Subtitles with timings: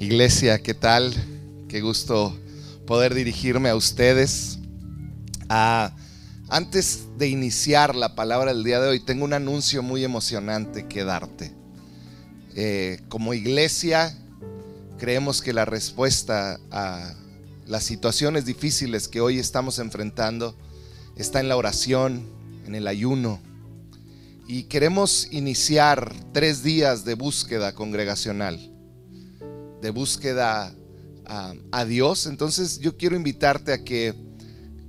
[0.00, 1.12] Iglesia, ¿qué tal?
[1.68, 2.34] Qué gusto
[2.86, 4.58] poder dirigirme a ustedes.
[5.50, 5.94] Ah,
[6.48, 11.04] antes de iniciar la palabra del día de hoy, tengo un anuncio muy emocionante que
[11.04, 11.52] darte.
[12.56, 14.16] Eh, como iglesia,
[14.96, 17.14] creemos que la respuesta a
[17.66, 20.56] las situaciones difíciles que hoy estamos enfrentando
[21.14, 22.24] está en la oración,
[22.64, 23.38] en el ayuno.
[24.48, 28.69] Y queremos iniciar tres días de búsqueda congregacional
[29.80, 30.74] de búsqueda
[31.26, 32.26] a, Dios.
[32.26, 34.14] Entonces yo quiero invitarte a que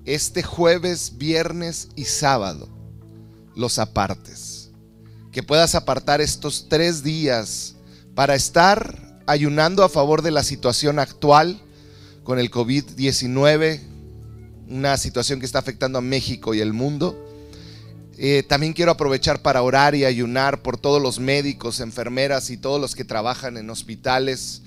[0.05, 2.67] este jueves, viernes y sábado
[3.55, 4.71] los apartes.
[5.31, 7.75] Que puedas apartar estos tres días
[8.15, 11.61] para estar ayunando a favor de la situación actual
[12.23, 13.79] con el COVID-19,
[14.67, 17.27] una situación que está afectando a México y el mundo.
[18.17, 22.79] Eh, también quiero aprovechar para orar y ayunar por todos los médicos, enfermeras y todos
[22.79, 24.61] los que trabajan en hospitales,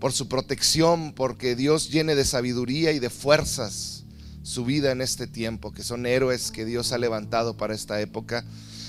[0.00, 4.04] por su protección, porque Dios llene de sabiduría y de fuerzas
[4.42, 8.44] su vida en este tiempo, que son héroes que Dios ha levantado para esta época.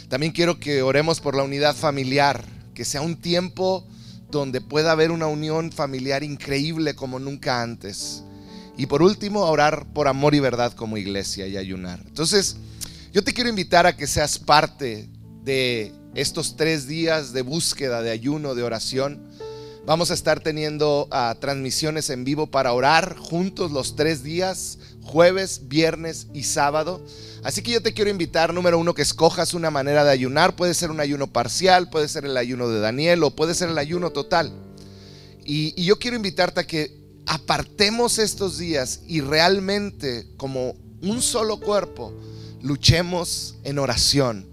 [0.08, 3.86] También quiero que oremos por la unidad familiar, que sea un tiempo
[4.31, 8.23] donde pueda haber una unión familiar increíble como nunca antes.
[8.78, 12.02] Y por último, orar por amor y verdad como iglesia y ayunar.
[12.08, 12.56] Entonces,
[13.12, 15.09] yo te quiero invitar a que seas parte
[15.44, 19.31] de estos tres días de búsqueda, de ayuno, de oración
[19.84, 25.62] Vamos a estar teniendo ah, transmisiones en vivo para orar juntos los tres días, jueves,
[25.70, 27.02] viernes y sábado.
[27.44, 30.56] Así que yo te quiero invitar, número uno, que escojas una manera de ayunar.
[30.56, 33.78] Puede ser un ayuno parcial, puede ser el ayuno de Daniel o puede ser el
[33.80, 34.54] ayuno total.
[35.44, 41.59] Y, y yo quiero invitarte a que apartemos estos días y realmente como un solo
[41.59, 42.14] cuerpo
[42.62, 44.50] luchemos en oración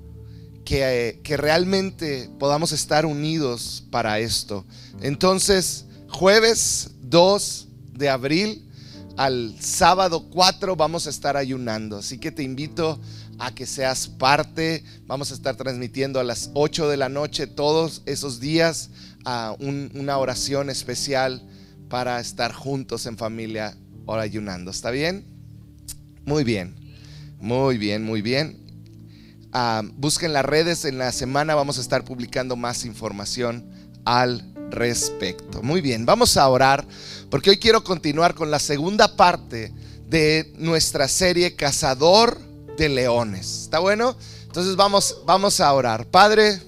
[0.69, 4.67] que, realmente podamos estar unidos para esto.
[5.01, 8.69] Entonces, jueves 2 de abril
[9.17, 11.97] al sábado 4 vamos a estar ayunando.
[11.97, 13.01] Así que te invito
[13.39, 14.85] a que seas parte.
[15.07, 18.91] Vamos a estar transmitiendo a las 8 de la noche todos esos días
[19.25, 21.43] a una oración especial
[21.89, 23.75] para estar juntos en familia
[24.07, 24.71] ayunando.
[24.71, 25.25] ¿Está bien?
[26.27, 26.75] Muy bien.
[27.41, 28.68] Muy bien, muy bien.
[29.53, 33.71] Ah, busquen las redes, en la semana vamos a estar publicando más información
[34.05, 35.63] al respecto.
[35.63, 36.87] Muy bien, vamos a orar
[37.31, 39.73] porque hoy quiero continuar con la segunda parte
[40.07, 42.39] de nuestra serie Cazador
[42.77, 43.63] de Leones.
[43.63, 44.17] ¿Está bueno?
[44.45, 46.07] Entonces vamos, vamos a orar.
[46.07, 46.61] Padre,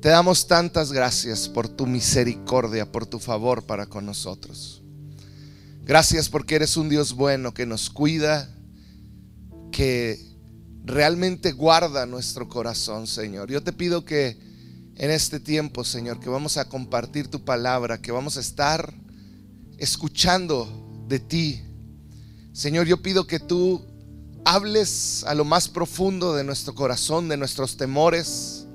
[0.00, 4.82] te damos tantas gracias por tu misericordia, por tu favor para con nosotros.
[5.82, 8.48] Gracias porque eres un Dios bueno que nos cuida,
[9.72, 10.27] que
[10.88, 13.50] realmente guarda nuestro corazón, Señor.
[13.50, 14.38] Yo te pido que
[14.96, 18.92] en este tiempo, Señor, que vamos a compartir tu palabra, que vamos a estar
[19.76, 20.68] escuchando
[21.06, 21.62] de ti.
[22.52, 23.84] Señor, yo pido que tú
[24.44, 28.66] hables a lo más profundo de nuestro corazón, de nuestros temores,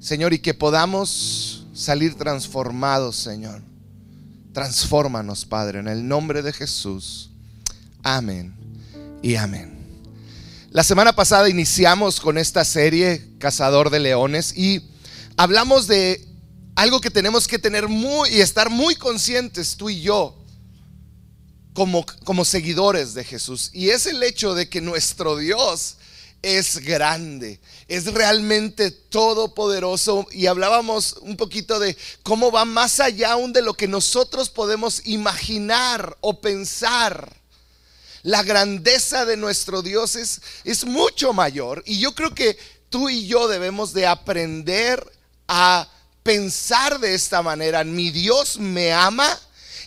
[0.00, 3.62] Señor, y que podamos salir transformados, Señor.
[4.52, 7.30] Transfórmanos, Padre, en el nombre de Jesús.
[8.02, 8.54] Amén
[9.22, 9.71] y amén.
[10.72, 14.80] La semana pasada iniciamos con esta serie Cazador de Leones y
[15.36, 16.26] hablamos de
[16.76, 20.34] algo que tenemos que tener muy y estar muy conscientes tú y yo
[21.74, 23.68] como, como seguidores de Jesús.
[23.74, 25.98] Y es el hecho de que nuestro Dios
[26.40, 33.52] es grande, es realmente todopoderoso y hablábamos un poquito de cómo va más allá aún
[33.52, 37.41] de lo que nosotros podemos imaginar o pensar.
[38.22, 41.82] La grandeza de nuestro Dios es, es mucho mayor.
[41.86, 42.56] Y yo creo que
[42.88, 45.04] tú y yo debemos de aprender
[45.48, 45.88] a
[46.22, 47.82] pensar de esta manera.
[47.82, 49.38] Mi Dios me ama.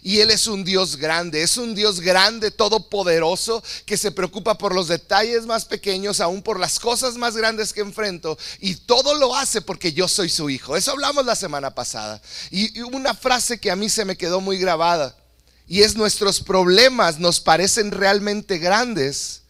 [0.02, 4.76] Y Él es un Dios grande, es un Dios grande, todopoderoso, que se preocupa por
[4.76, 8.38] los detalles más pequeños, aún por las cosas más grandes que enfrento.
[8.60, 10.78] Y todo lo hace porque yo soy su hijo.
[10.78, 12.22] Eso hablamos la semana pasada.
[12.52, 15.18] Y una frase que a mí se me quedó muy grabada.
[15.68, 19.42] Y es nuestros problemas nos parecen realmente grandes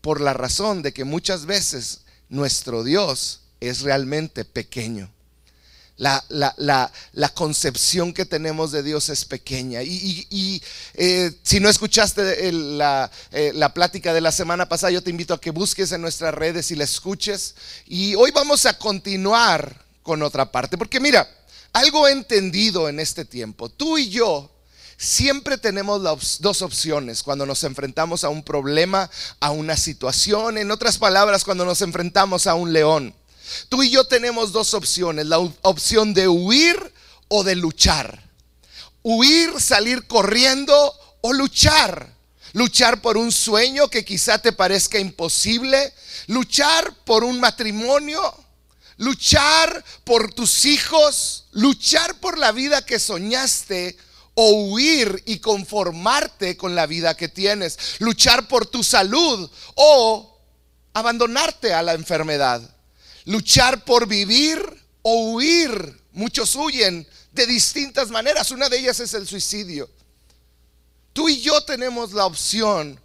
[0.00, 5.10] por la razón de que muchas veces nuestro Dios es realmente pequeño.
[5.96, 6.90] La,
[7.34, 9.82] concepción que tenemos de Dios es pequeña.
[9.82, 10.60] Y,
[10.94, 15.32] eh, si no escuchaste la, eh, la plática de la semana pasada, yo te invito
[15.32, 17.54] a que busques en nuestras redes y la escuches.
[17.86, 20.76] Y hoy vamos a continuar con otra parte.
[20.76, 21.28] Porque mira,
[21.72, 23.68] algo he entendido en este tiempo.
[23.68, 24.51] Tú y yo
[25.02, 26.00] Siempre tenemos
[26.38, 29.10] dos opciones cuando nos enfrentamos a un problema,
[29.40, 33.12] a una situación, en otras palabras, cuando nos enfrentamos a un león.
[33.68, 36.76] Tú y yo tenemos dos opciones, la opción de huir
[37.26, 38.30] o de luchar.
[39.02, 42.14] huir, salir corriendo o luchar.
[42.52, 45.92] Luchar por un sueño que quizá te parezca imposible.
[46.28, 48.22] Luchar por un matrimonio.
[48.98, 51.46] Luchar por tus hijos.
[51.50, 53.96] Luchar por la vida que soñaste
[54.34, 57.78] o huir y conformarte con la vida que tienes.
[57.98, 60.40] Luchar por tu salud o
[60.94, 62.62] abandonarte a la enfermedad.
[63.24, 64.60] Luchar por vivir
[65.02, 66.00] o huir.
[66.12, 68.50] Muchos huyen de distintas maneras.
[68.50, 69.88] Una de ellas es el suicidio.
[71.12, 72.98] Tú y yo tenemos la opción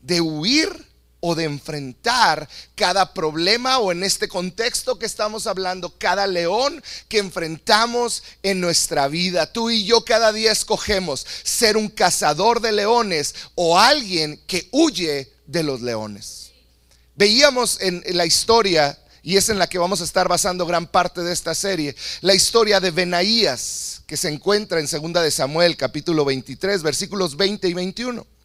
[0.00, 0.86] de huir
[1.28, 7.18] o de enfrentar cada problema o en este contexto que estamos hablando, cada león que
[7.18, 9.52] enfrentamos en nuestra vida.
[9.52, 15.32] Tú y yo cada día escogemos ser un cazador de leones o alguien que huye
[15.46, 16.52] de los leones.
[17.16, 21.22] Veíamos en, la historia, y es en la que vamos a estar basando gran parte
[21.22, 26.24] de esta serie, la historia de Benaías, que se encuentra en 2 de Samuel, capítulo
[26.24, 28.35] 23, versículos 20 y 21.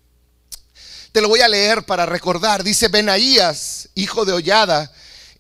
[1.12, 2.64] Te lo voy a leer para recordar.
[2.64, 4.92] Dice, Benaías, hijo de Hollada,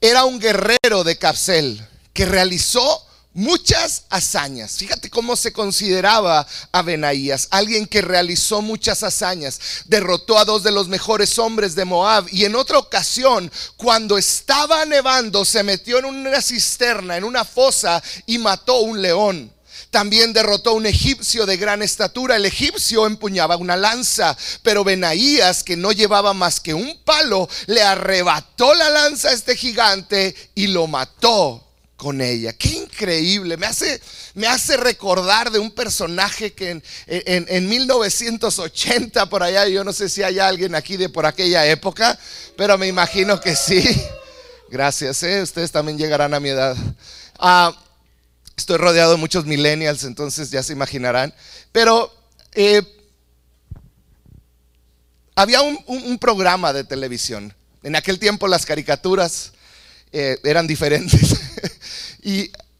[0.02, 4.74] era un guerrero de Capsel que realizó muchas hazañas.
[4.74, 9.62] Fíjate cómo se consideraba a Benaías, alguien que realizó muchas hazañas.
[9.86, 14.84] Derrotó a dos de los mejores hombres de Moab y en otra ocasión, cuando estaba
[14.86, 19.54] nevando, se metió en una cisterna, en una fosa y mató un león.
[19.92, 22.38] También derrotó a un egipcio de gran estatura.
[22.38, 27.84] El egipcio empuñaba una lanza, pero Benaías, que no llevaba más que un palo, le
[27.84, 31.68] arrebató la lanza a este gigante y lo mató
[31.98, 32.54] con ella.
[32.54, 33.58] Qué increíble.
[33.58, 34.02] Me hace,
[34.34, 40.10] me hace recordar de un personaje que en, en, 1980, por allá, yo no sé
[40.10, 42.18] si hay alguien aquí de por aquella época,
[42.58, 43.84] pero me imagino que sí.
[44.70, 45.42] Gracias, ¿eh?
[45.42, 46.78] ustedes también llegarán a mi edad.
[47.38, 47.76] Ah,
[48.56, 51.34] Estoy rodeado de muchos millennials, entonces ya se imaginarán.
[51.72, 52.14] Pero
[52.54, 52.82] eh,
[55.36, 57.54] había un, programa de televisión.
[57.84, 59.54] En aquel tiempo las caricaturas
[60.12, 61.36] eh, eran diferentes.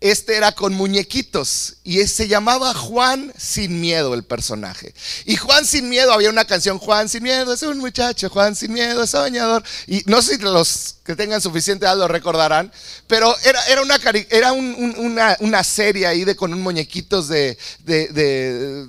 [0.02, 4.96] este era con muñequitos y se llamaba Juan sin miedo el personaje.
[5.26, 8.74] Y Juan sin miedo, había una canción, Juan sin miedo es un muchacho, Juan sin
[8.74, 9.64] miedo es soñador.
[9.86, 12.74] Y no sé si los que tengan suficiente edad lo recordarán,
[13.06, 14.00] pero era, era, una,
[14.32, 18.88] era una, serie ahí de, con un muñequitos de, de,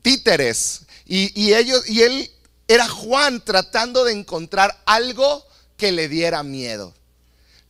[0.00, 0.80] títeres.
[1.04, 2.30] Y, y, ellos, y él
[2.66, 5.46] era Juan tratando de encontrar algo
[5.76, 6.94] que le diera miedo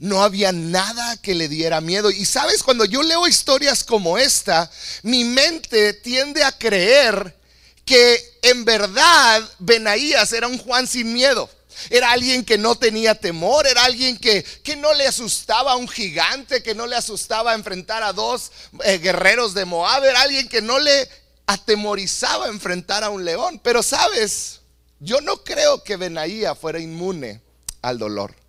[0.02, 2.10] no había nada que le diera miedo.
[2.10, 4.68] Y sabes, cuando yo leo historias como esta,
[5.04, 7.36] mi mente tiende a creer
[7.84, 11.48] que en verdad Benaías era un Juan sin miedo.
[11.88, 15.88] Era alguien que no tenía temor, era alguien que, que, no le asustaba a un
[15.88, 18.50] gigante, que no le asustaba enfrentar a dos
[18.84, 21.08] eh, guerreros de Moab, era alguien que no le
[21.46, 23.60] atemorizaba enfrentar a un león.
[23.62, 24.62] Pero sabes,
[24.98, 27.40] yo no creo que Benaía fuera inmune
[27.82, 28.41] al dolor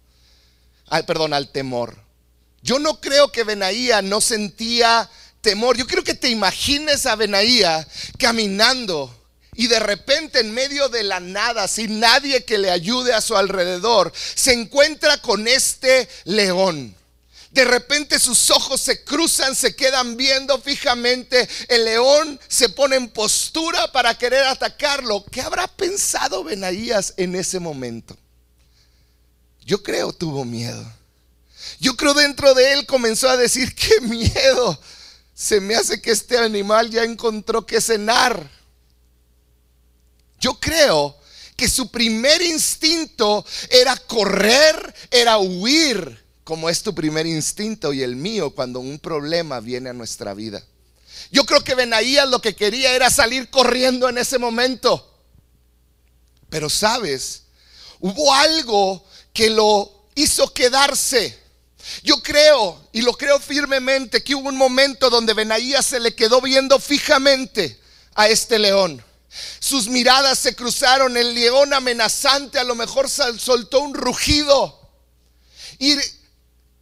[1.01, 1.97] perdón, al temor.
[2.61, 5.09] Yo no creo que Benaía no sentía
[5.41, 5.75] temor.
[5.75, 7.87] Yo quiero que te imagines a Benaía
[8.19, 9.13] caminando
[9.55, 13.35] y de repente en medio de la nada, sin nadie que le ayude a su
[13.35, 16.95] alrededor, se encuentra con este león.
[17.51, 21.47] De repente sus ojos se cruzan, se quedan viendo fijamente.
[21.67, 25.23] El león se pone en postura para querer atacarlo.
[25.31, 28.17] ¿Qué habrá pensado Benaías en ese momento?
[29.65, 30.85] Yo creo tuvo miedo.
[31.79, 34.79] Yo creo dentro de él comenzó a decir, qué miedo.
[35.33, 38.49] Se me hace que este animal ya encontró que cenar.
[40.39, 41.17] Yo creo
[41.55, 48.15] que su primer instinto era correr, era huir, como es tu primer instinto y el
[48.15, 50.63] mío cuando un problema viene a nuestra vida.
[51.31, 55.09] Yo creo que Benaías lo que quería era salir corriendo en ese momento.
[56.49, 57.43] Pero sabes,
[57.99, 61.37] hubo algo que lo hizo quedarse.
[62.03, 66.39] Yo creo, y lo creo firmemente, que hubo un momento donde Benaías se le quedó
[66.39, 67.79] viendo fijamente
[68.15, 69.03] a este león.
[69.59, 74.79] Sus miradas se cruzaron, el león amenazante a lo mejor soltó un rugido.
[75.79, 75.97] Y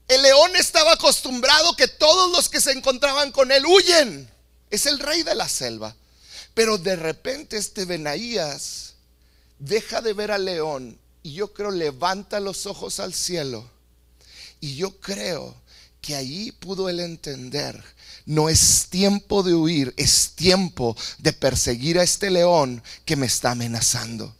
[0.07, 4.29] el león estaba acostumbrado que todos los que se encontraban con él huyen.
[4.69, 5.95] Es el rey de la selva.
[6.53, 8.95] Pero de repente este Benaías
[9.57, 13.69] deja de ver al león y yo creo levanta los ojos al cielo.
[14.59, 15.55] Y yo creo
[16.01, 17.83] que ahí pudo él entender,
[18.25, 23.51] no es tiempo de huir, es tiempo de perseguir a este león que me está
[23.51, 24.35] amenazando.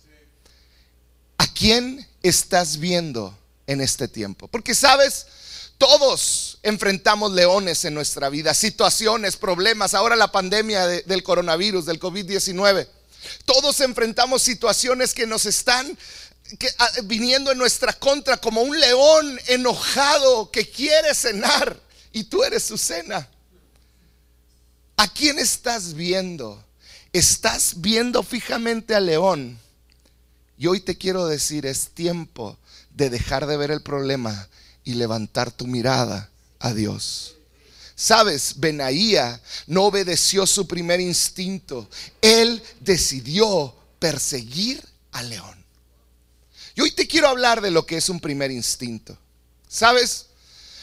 [1.38, 4.48] ¿A quién estás viendo en este tiempo?
[4.48, 5.26] Porque sabes,
[5.82, 12.88] Todos enfrentamos leones en nuestra vida, situaciones, problemas, ahora la pandemia del coronavirus, del COVID-19.
[13.46, 15.98] Todos enfrentamos situaciones que nos están
[16.78, 21.80] ah, viniendo en nuestra contra como un león enojado que quiere cenar
[22.12, 23.28] y tú eres su cena.
[24.98, 26.64] ¿A quién estás viendo?
[27.14, 29.60] Estás viendo fijamente al león.
[30.58, 32.58] Y hoy te quiero decir, es tiempo
[32.92, 34.48] de dejar de ver el problema
[34.84, 36.30] y levantar tu mirada
[36.60, 37.36] a Dios.
[37.96, 41.90] Sabes, Benaía no obedeció su primer instinto.
[42.22, 45.61] Él decidió perseguir al león.
[46.76, 49.18] Y hoy te quiero hablar de lo que es un primer instinto.
[49.68, 50.28] Sabes,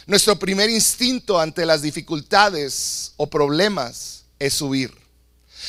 [0.06, 4.92] nuestro primer instinto ante las dificultades o problemas es huir.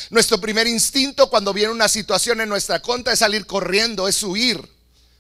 [0.10, 4.62] Nuestro primer instinto cuando viene una situación en nuestra contra es salir corriendo, es huir.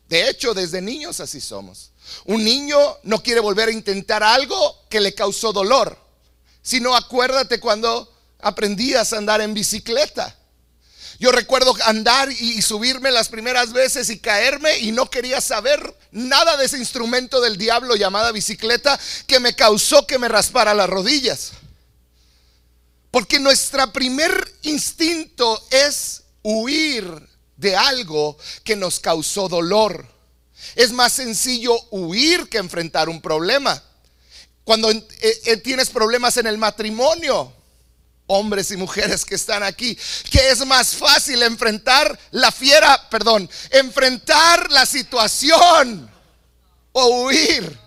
[0.07, 1.91] De hecho, desde niños así somos.
[2.25, 5.97] Un niño no quiere volver a intentar algo que le causó dolor,
[6.61, 10.38] sino acuérdate cuando aprendías a andar en bicicleta.
[11.19, 16.55] Yo recuerdo andar y subirme las primeras veces y caerme y no quería saber nada
[16.55, 18.97] de ese instrumento del diablo llamada bicicleta
[19.27, 21.51] que me causó que me raspara las rodillas.
[23.11, 27.05] Porque nuestro primer instinto es huir
[27.57, 30.07] de algo que nos causó dolor.
[30.75, 33.83] Es más sencillo huir que enfrentar un problema.
[34.63, 37.51] Cuando eh, eh, tienes problemas en el matrimonio,
[38.29, 39.97] hombres y mujeres que están aquí,
[40.29, 46.09] que es más fácil enfrentar la fiera, perdón, enfrentar la situación
[46.91, 47.77] o huir.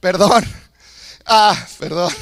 [0.00, 0.44] Perdón.
[1.24, 2.14] Ah, perdón.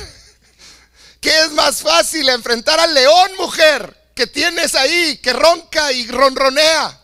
[1.21, 6.97] ¿Qué es más fácil enfrentar al león, mujer, que tienes ahí, que ronca y ronronea?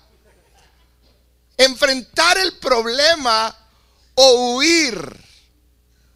[1.56, 3.56] Enfrentar el problema
[4.14, 4.96] o huir.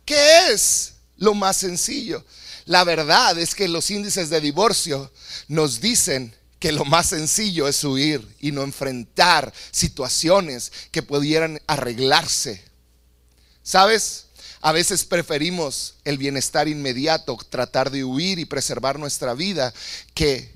[0.05, 0.95] ¿Qué es?
[1.21, 2.25] Lo más sencillo.
[2.65, 5.13] La verdad es que los índices de divorcio
[5.47, 12.63] nos dicen que lo más sencillo es huir y no enfrentar situaciones que pudieran arreglarse.
[13.63, 14.27] ¿Sabes?
[14.61, 19.73] A veces preferimos el bienestar inmediato, tratar de huir y preservar nuestra vida,
[20.13, 20.55] que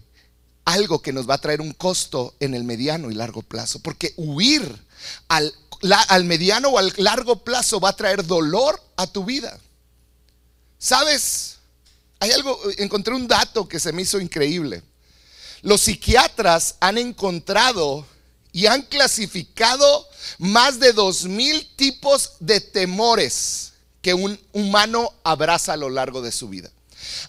[0.64, 3.80] algo que nos va a traer un costo en el mediano y largo plazo.
[3.80, 4.78] Porque huir
[5.28, 5.52] al,
[6.24, 9.58] mediano o al largo plazo va a traer dolor a tu vida.
[10.84, 11.56] ¿Sabes?
[12.20, 14.82] Hay algo, encontré un dato que se me hizo increíble.
[15.62, 18.06] Los psiquiatras han encontrado
[18.52, 23.72] y han clasificado más de dos mil tipos de temores
[24.02, 26.70] que un humano abraza a lo largo de su vida.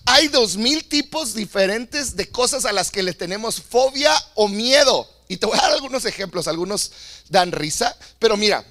[0.04, 5.10] Hay dos mil tipos diferentes de cosas a las que le tenemos fobia o miedo.
[5.30, 6.92] Y te voy a dar algunos ejemplos, algunos
[7.30, 8.66] dan risa, pero mira,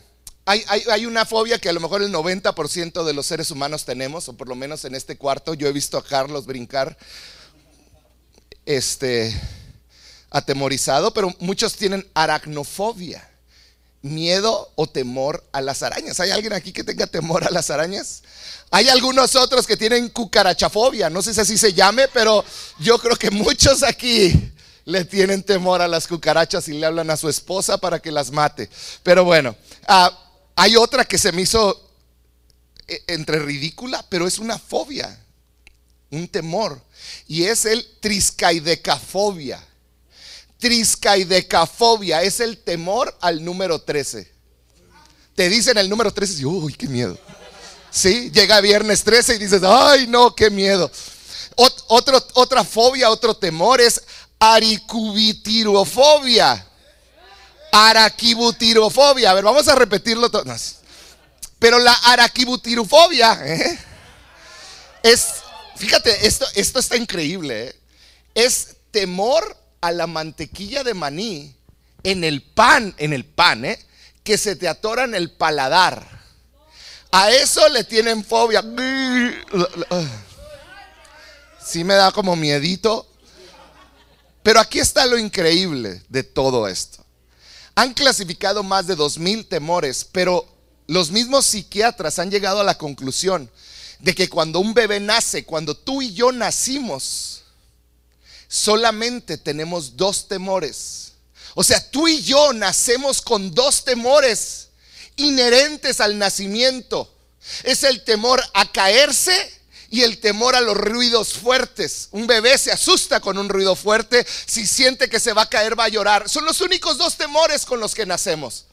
[0.46, 4.34] hay, una fobia que a lo mejor el 90% de los seres humanos tenemos, o
[4.34, 5.54] por lo menos en este cuarto.
[5.54, 6.98] Yo he visto a Carlos brincar
[8.66, 9.34] este,
[10.30, 13.26] atemorizado, pero muchos tienen aracnofobia,
[14.02, 16.20] miedo o temor a las arañas.
[16.20, 18.22] ¿Hay alguien aquí que tenga temor a las arañas?
[18.70, 22.44] Hay algunos otros que tienen cucarachafobia, no sé si así se llame, pero
[22.80, 24.52] yo creo que muchos aquí
[24.84, 28.30] le tienen temor a las cucarachas y le hablan a su esposa para que las
[28.30, 28.68] mate.
[29.02, 30.23] Pero bueno, ah,
[30.56, 31.80] hay otra que se me hizo
[32.86, 35.18] eh, entre ridícula, pero es una fobia,
[36.10, 36.80] un temor.
[37.26, 39.64] Y es el triscaidecafobia.
[40.58, 44.32] Triscaidecafobia es el temor al número 13.
[45.34, 47.18] Te dicen el número 13 y uy, qué miedo.
[47.90, 50.90] Sí, llega viernes 13 y dices, ay, no, qué miedo.
[52.34, 54.02] otra fobia, otro temor es
[54.38, 56.66] aricubitirofobia.
[57.76, 59.32] Araquibutirofobia.
[59.32, 60.44] A ver, vamos a repetirlo todo.
[61.58, 63.78] Pero la araquibutirofobia ¿eh?
[65.02, 65.26] es,
[65.74, 67.68] fíjate, esto, esto está increíble.
[67.68, 67.76] ¿eh?
[68.34, 71.56] Es temor a la mantequilla de maní
[72.04, 73.84] en el pan, en el pan, ¿eh?
[74.22, 76.06] que se te atora en el paladar.
[77.10, 78.62] A eso le tienen fobia.
[81.64, 83.08] Sí me da como miedito.
[84.44, 87.03] Pero aquí está lo increíble de todo esto.
[87.74, 90.46] Han clasificado más de dos mil temores, pero
[90.86, 93.50] los mismos psiquiatras han llegado a la conclusión
[93.98, 97.42] de que cuando un bebé nace, cuando tú y yo nacimos,
[98.48, 101.12] solamente tenemos dos temores.
[101.54, 104.68] O sea, tú y yo nacemos con dos temores
[105.16, 107.12] inherentes al nacimiento.
[107.62, 109.52] Es el temor a caerse
[109.94, 112.08] y el temor a los ruidos fuertes.
[112.10, 115.78] Un bebé se asusta con un ruido fuerte, si siente que se va a caer
[115.78, 116.28] va a llorar.
[116.28, 118.64] Son los únicos dos temores con los que nacemos.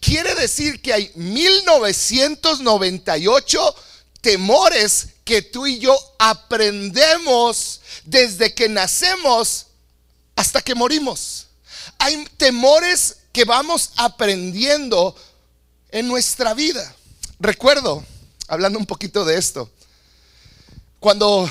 [0.00, 3.74] Quiere decir que hay 1998
[4.20, 9.68] temores que tú y yo aprendemos desde que nacemos
[10.34, 11.46] hasta que morimos.
[11.96, 15.16] Hay temores que vamos aprendiendo
[15.88, 16.94] en nuestra vida.
[17.40, 18.04] Recuerdo,
[18.46, 19.70] hablando un poquito de esto,
[21.06, 21.48] cuando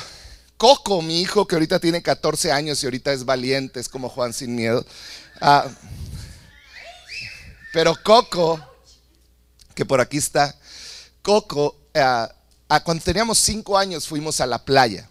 [0.57, 4.33] Coco, mi hijo, que ahorita tiene 14 años y ahorita es valiente, es como Juan
[4.33, 4.85] sin miedo.
[5.39, 5.65] Ah,
[7.71, 8.59] pero Coco,
[9.74, 10.53] que por aquí está,
[11.21, 12.29] Coco, ah,
[12.83, 15.09] cuando teníamos 5 años fuimos a la playa.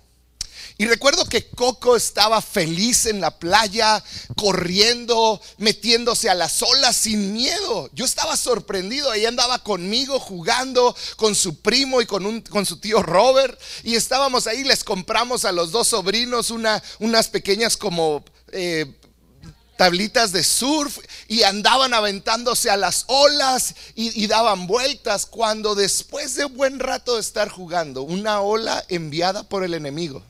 [0.77, 4.03] Y recuerdo que Coco estaba feliz en la playa,
[4.35, 7.89] corriendo, metiéndose a las olas sin miedo.
[7.93, 12.79] Yo estaba sorprendido, ella andaba conmigo jugando con su primo y con, un, con su
[12.79, 13.61] tío Robert.
[13.85, 18.25] Y estábamos ahí, les compramos a los dos sobrinos una, unas pequeñas como...
[18.53, 18.99] Eh,
[19.77, 26.37] tablitas de surf y andaban aventándose a las olas y, y, daban vueltas cuando después
[26.37, 30.23] de buen rato de estar jugando, una ola enviada por el enemigo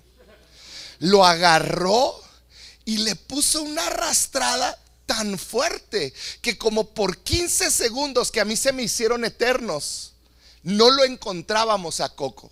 [0.99, 2.21] lo agarró
[2.85, 8.57] y le puso una arrastrada tan fuerte que como por 15 segundos que a mí
[8.57, 10.13] se me hicieron eternos,
[10.63, 12.51] no lo encontrábamos a Coco.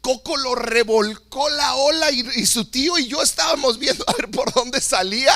[0.00, 4.52] Coco lo revolcó la ola y, su tío y yo estábamos viendo a ver por
[4.52, 5.34] dónde salía.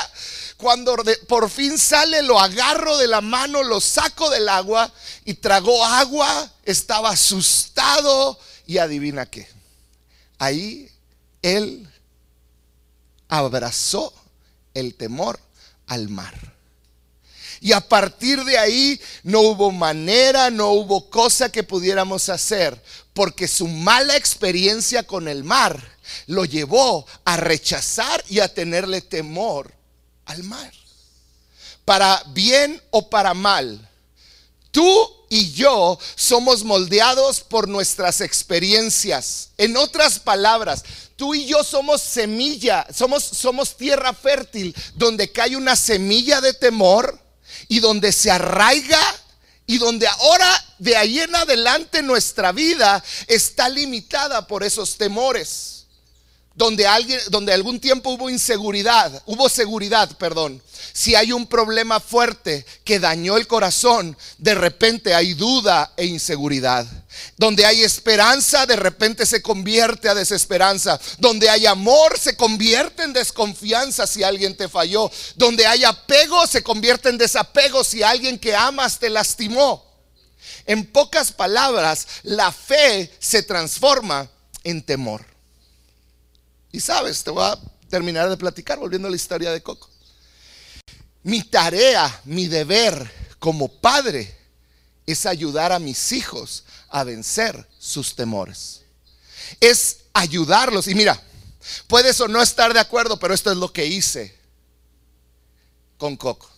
[0.59, 0.97] Cuando
[1.28, 4.93] por fin sale, lo agarro de la mano, lo saco del agua
[5.25, 9.49] y tragó agua, estaba asustado y adivina qué.
[10.38, 10.90] Ahí
[11.40, 11.88] él
[13.28, 14.12] abrazó
[14.75, 15.38] el temor
[15.87, 16.35] al mar.
[17.61, 22.80] Y a partir de ahí no hubo manera, no hubo cosa que pudiéramos hacer,
[23.12, 25.82] porque su mala experiencia con el mar
[26.26, 29.73] lo llevó a rechazar y a tenerle temor
[30.26, 30.73] al mar.
[31.85, 33.88] Para bien o para mal,
[34.70, 39.50] tú y yo somos moldeados por nuestras experiencias.
[39.58, 40.85] En otras palabras,
[41.18, 47.20] Tú y yo somos semilla, somos, somos tierra fértil donde cae una semilla de temor
[47.66, 49.00] y donde se arraiga
[49.66, 55.78] y donde ahora de ahí en adelante nuestra vida está limitada por esos temores
[56.59, 60.61] donde alguien, donde algún tiempo hubo inseguridad, hubo seguridad, perdón.
[60.92, 66.85] Si hay un problema fuerte que dañó el corazón, de repente hay duda e inseguridad.
[67.37, 70.99] Donde hay esperanza, de repente se convierte a desesperanza.
[71.18, 75.12] Donde hay amor, se convierte en desconfianza si alguien te falló.
[75.37, 79.85] Donde hay apego, se convierte en desapego si alguien que amas te lastimó.
[80.66, 84.29] En pocas palabras, la fe se transforma
[84.64, 85.38] en temor.
[86.72, 89.88] Y sabes, te voy a terminar de platicar volviendo a la historia de Coco.
[91.22, 94.37] Mi tarea, mi deber como padre
[95.07, 98.83] es ayudar a mis hijos a vencer sus temores.
[99.61, 100.87] Es ayudarlos.
[100.88, 101.20] Y mira,
[101.87, 104.37] puedes o no estar de acuerdo, pero esto es lo que hice
[105.96, 106.50] con Coco.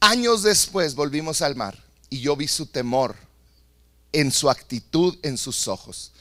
[0.00, 3.16] Años después volvimos al mar y yo vi su temor
[4.12, 6.12] en su actitud, en sus ojos.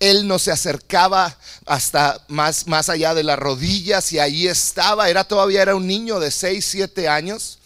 [0.00, 5.24] Él no se acercaba hasta más, más allá de las rodillas y ahí estaba, era
[5.24, 7.58] todavía era un niño de 6, 7 años.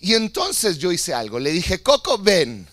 [0.00, 2.66] Y entonces yo hice algo, le dije, Coco, ven.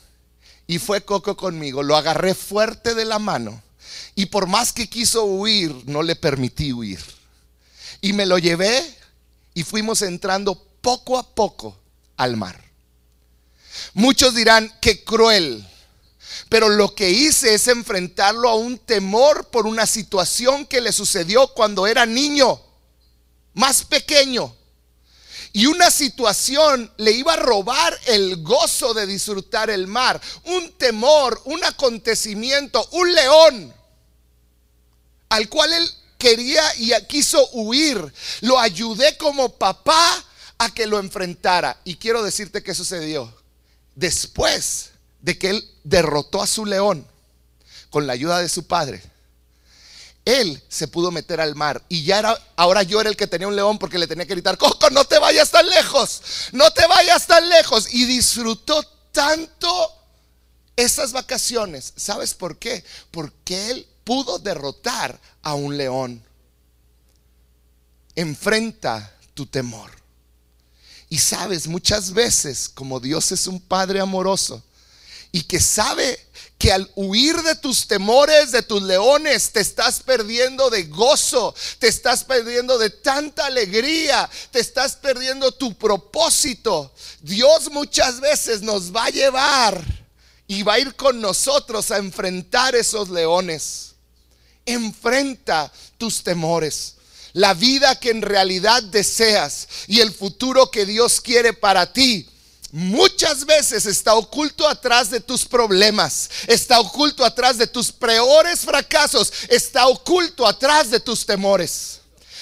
[0.67, 3.61] Y fue Coco conmigo, lo agarré fuerte de la mano
[4.15, 6.99] y por más que quiso huir, no le permití huir.
[8.01, 8.83] Y me lo llevé
[9.53, 11.77] y fuimos entrando poco a poco
[12.17, 12.61] al mar.
[13.93, 15.67] Muchos dirán, qué cruel,
[16.49, 21.47] pero lo que hice es enfrentarlo a un temor por una situación que le sucedió
[21.49, 22.61] cuando era niño,
[23.53, 24.55] más pequeño.
[25.53, 30.21] Y una situación le iba a robar el gozo de disfrutar el mar.
[30.45, 33.73] Un temor, un acontecimiento, un león
[35.31, 38.13] al cual él quería y quiso huir.
[38.41, 40.23] Lo ayudé como papá
[40.57, 41.79] a que lo enfrentara.
[41.83, 43.33] Y quiero decirte qué sucedió.
[43.95, 44.90] Después
[45.21, 47.07] de que él derrotó a su león
[47.89, 49.01] con la ayuda de su padre,
[50.25, 53.47] él se pudo meter al mar y ya era, ahora yo era el que tenía
[53.47, 56.85] un león porque le tenía que gritar, Coco, no te vayas tan lejos, no te
[56.87, 57.91] vayas tan lejos.
[57.93, 59.95] Y disfrutó tanto
[60.75, 61.93] esas vacaciones.
[61.95, 62.83] ¿Sabes por qué?
[63.09, 66.23] Porque él pudo derrotar a un león.
[68.15, 69.91] Enfrenta tu temor.
[71.09, 74.63] Y sabes, muchas veces, como Dios es un Padre amoroso,
[75.31, 76.19] y que sabe
[76.57, 81.87] que al huir de tus temores, de tus leones, te estás perdiendo de gozo, te
[81.87, 86.93] estás perdiendo de tanta alegría, te estás perdiendo tu propósito.
[87.21, 89.83] Dios muchas veces nos va a llevar
[90.47, 93.95] y va a ir con nosotros a enfrentar esos leones.
[94.65, 96.95] Enfrenta tus temores.
[97.33, 102.27] La vida que en realidad deseas y el futuro que Dios quiere para ti
[102.71, 109.31] muchas veces está oculto atrás de tus problemas, está oculto atrás de tus peores fracasos,
[109.49, 111.99] está oculto atrás de tus temores.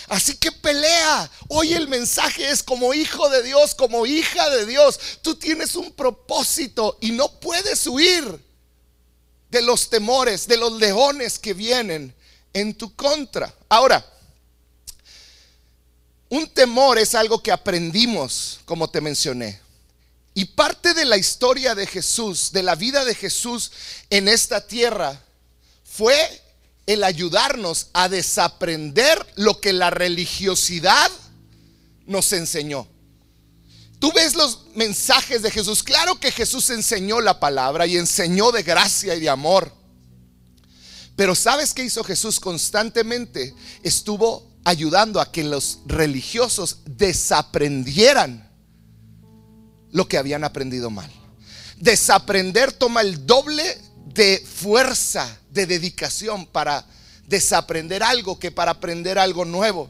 [0.08, 1.30] Así que pelea.
[1.50, 5.00] Hoy el mensaje es como hijo de Dios, como hija de Dios.
[5.22, 8.44] Tú tienes un propósito y no puedes huir
[9.50, 12.16] de los temores, de los leones que vienen
[12.54, 13.54] en tu contra.
[13.68, 14.04] Ahora,
[16.30, 19.62] un temor es algo que aprendimos, como te mencioné.
[20.40, 23.74] Y parte de la historia de Jesús, de la vida de Jesús
[24.10, 25.22] en esta tierra,
[25.84, 26.16] fue
[26.86, 31.12] el ayudarnos a desaprender lo que la religiosidad
[32.06, 32.88] nos enseñó.
[34.00, 35.84] Tú ves los mensajes de Jesús.
[35.84, 39.74] Claro que Jesús enseñó la palabra y enseñó de gracia y de amor.
[41.18, 43.54] Pero ¿sabes qué hizo Jesús constantemente?
[43.84, 48.49] Estuvo ayudando a que los religiosos desaprendieran
[49.92, 51.12] lo que habían aprendido mal.
[51.78, 53.64] Desaprender toma el doble
[54.06, 56.86] de fuerza, de dedicación para
[57.28, 59.90] desaprender algo que para aprender algo nuevo.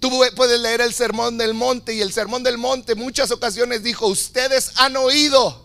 [0.00, 4.06] Tú puedes leer el Sermón del Monte y el Sermón del Monte muchas ocasiones dijo,
[4.06, 5.64] ustedes han oído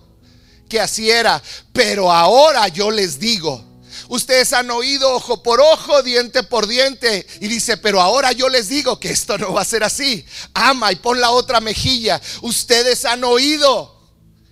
[0.69, 1.41] que así era,
[1.73, 3.68] pero ahora yo les digo.
[4.07, 7.25] Ustedes han oído ojo por ojo, diente por diente.
[7.41, 10.25] Y dice, pero ahora yo les digo que esto no va a ser así.
[10.53, 12.21] Ama y pon la otra mejilla.
[12.41, 13.99] Ustedes han oído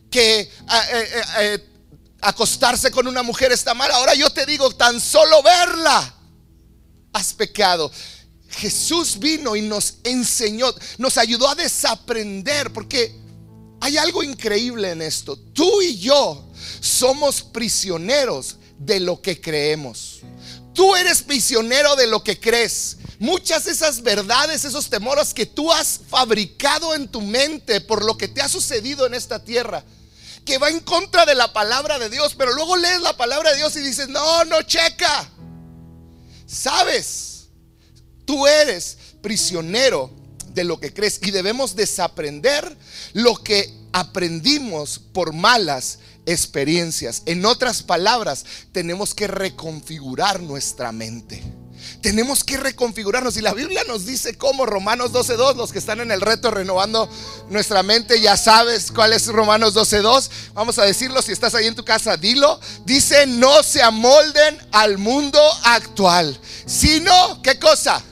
[0.10, 0.50] que eh,
[0.94, 1.70] eh, eh,
[2.22, 3.92] acostarse con una mujer está mal.
[3.92, 6.16] Ahora yo te digo, tan solo verla,
[7.14, 7.92] has pecado.
[8.50, 13.16] Jesús vino y nos enseñó, nos ayudó a desaprender, porque
[13.82, 15.38] hay algo increíble en esto.
[15.54, 16.48] Tú y yo
[16.80, 20.22] somos prisioneros de lo que creemos.
[20.74, 22.98] Tú eres prisionero de lo que crees.
[23.20, 28.16] Muchas de esas verdades, esos temores que tú has fabricado en tu mente por lo
[28.16, 29.84] que te ha sucedido en esta tierra,
[30.46, 33.58] que va en contra de la palabra de Dios, pero luego lees la palabra de
[33.58, 35.30] Dios y dices, no, no checa.
[36.46, 37.48] Sabes,
[38.26, 40.12] tú eres prisionero
[40.50, 42.78] de lo que crees y debemos desaprender
[43.14, 47.24] lo que aprendimos por malas experiencias.
[47.26, 51.42] En otras palabras, tenemos que reconfigurar nuestra mente.
[52.02, 53.38] Tenemos que reconfigurarnos.
[53.38, 57.10] Y la Biblia nos dice cómo Romanos 12.2, los que están en el reto renovando
[57.50, 60.30] nuestra mente, ya sabes cuál es Romanos 12.2.
[60.54, 62.60] Vamos a decirlo, si estás ahí en tu casa, dilo.
[62.86, 68.04] Dice, no se amolden al mundo actual, sino, ¿qué cosa?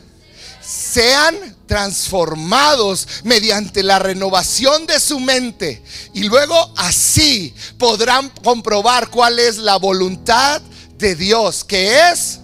[0.66, 9.58] Sean transformados mediante la renovación de su mente y luego así podrán comprobar cuál es
[9.58, 10.62] la voluntad
[10.98, 12.40] de Dios, que es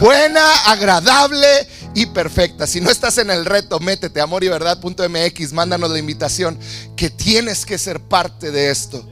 [0.00, 2.66] buena, agradable y perfecta.
[2.66, 6.58] Si no estás en el reto, métete a amor y verdad.mx, mándanos la invitación
[6.96, 9.06] que tienes que ser parte de esto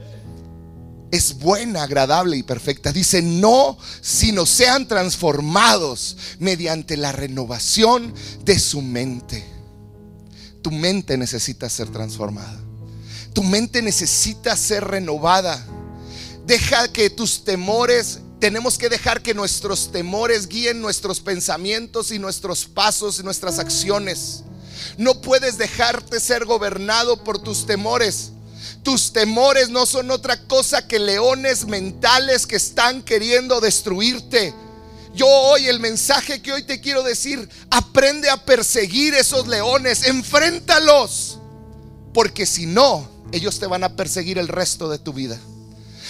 [1.11, 2.91] es buena, agradable y perfecta.
[2.91, 9.45] Dice, no, sino sean transformados mediante la renovación de su mente.
[10.61, 12.59] Tu mente necesita ser transformada.
[13.33, 15.65] Tu mente necesita ser renovada.
[16.45, 22.65] Deja que tus temores, tenemos que dejar que nuestros temores guíen nuestros pensamientos y nuestros
[22.65, 24.43] pasos y nuestras acciones.
[24.97, 28.31] No puedes dejarte ser gobernado por tus temores.
[28.83, 34.53] Tus temores no son otra cosa que leones mentales que están queriendo destruirte.
[35.13, 41.39] Yo hoy el mensaje que hoy te quiero decir, aprende a perseguir esos leones, enfréntalos.
[42.13, 45.39] Porque si no, ellos te van a perseguir el resto de tu vida.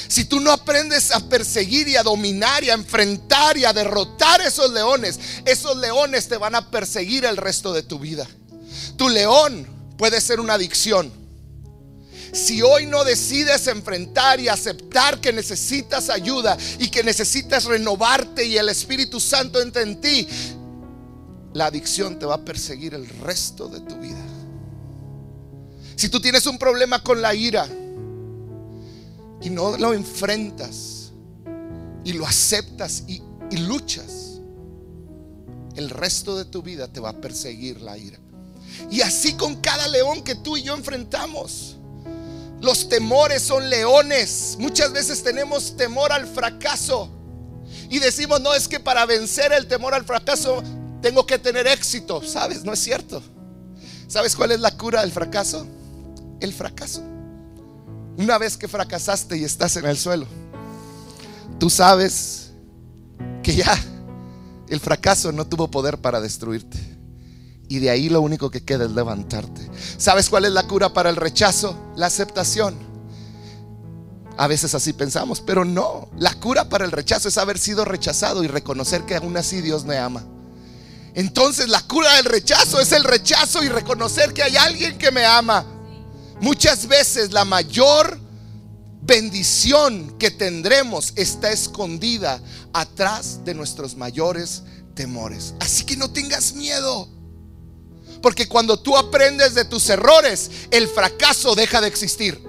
[0.07, 4.41] Si tú no aprendes a perseguir y a dominar y a enfrentar y a derrotar
[4.41, 8.27] esos leones, esos leones te van a perseguir el resto de tu vida.
[8.97, 11.11] Tu león puede ser una adicción.
[12.31, 18.57] Si hoy no decides enfrentar y aceptar que necesitas ayuda y que necesitas renovarte y
[18.57, 20.27] el Espíritu Santo entra en ti,
[21.53, 24.23] la adicción te va a perseguir el resto de tu vida.
[25.95, 27.67] Si tú tienes un problema con la ira
[29.41, 31.11] y no lo enfrentas
[32.03, 34.39] y lo aceptas y, y luchas,
[35.75, 38.19] el resto de tu vida te va a perseguir la ira.
[38.91, 41.78] Y así con cada león que tú y yo enfrentamos.
[42.61, 44.57] Los temores son leones.
[44.59, 47.09] Muchas veces tenemos temor al fracaso.
[47.89, 50.61] Y decimos, no, es que para vencer el temor al fracaso
[51.01, 52.21] tengo que tener éxito.
[52.23, 52.63] ¿Sabes?
[52.63, 53.21] No es cierto.
[54.07, 55.65] ¿Sabes cuál es la cura del fracaso?
[56.39, 57.01] El fracaso.
[58.17, 60.27] Una vez que fracasaste y estás en el suelo,
[61.57, 62.51] tú sabes
[63.41, 63.77] que ya
[64.67, 66.98] el fracaso no tuvo poder para destruirte.
[67.69, 69.69] Y de ahí lo único que queda es levantarte.
[69.97, 71.77] ¿Sabes cuál es la cura para el rechazo?
[71.95, 72.75] La aceptación.
[74.37, 76.09] A veces así pensamos, pero no.
[76.17, 79.85] La cura para el rechazo es haber sido rechazado y reconocer que aún así Dios
[79.85, 80.25] me ama.
[81.13, 85.23] Entonces la cura del rechazo es el rechazo y reconocer que hay alguien que me
[85.23, 85.63] ama.
[86.41, 88.19] Muchas veces la mayor
[89.01, 92.41] bendición que tendremos está escondida
[92.73, 94.63] atrás de nuestros mayores
[94.95, 95.53] temores.
[95.59, 97.18] Así que no tengas miedo.
[98.21, 102.41] Porque cuando tú aprendes de tus errores, el fracaso deja de existir.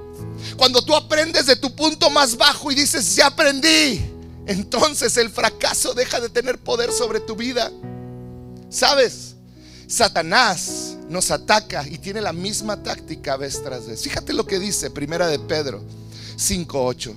[0.57, 4.03] Cuando tú aprendes de tu punto más bajo y dices, ya aprendí,
[4.47, 7.71] entonces el fracaso deja de tener poder sobre tu vida.
[8.69, 9.35] ¿Sabes?
[9.87, 14.03] Satanás nos ataca y tiene la misma táctica vez tras vez.
[14.03, 15.83] Fíjate lo que dice Primera de Pedro
[16.37, 17.17] 5:8.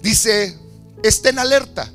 [0.00, 0.56] Dice,
[1.02, 1.90] "Estén alerta.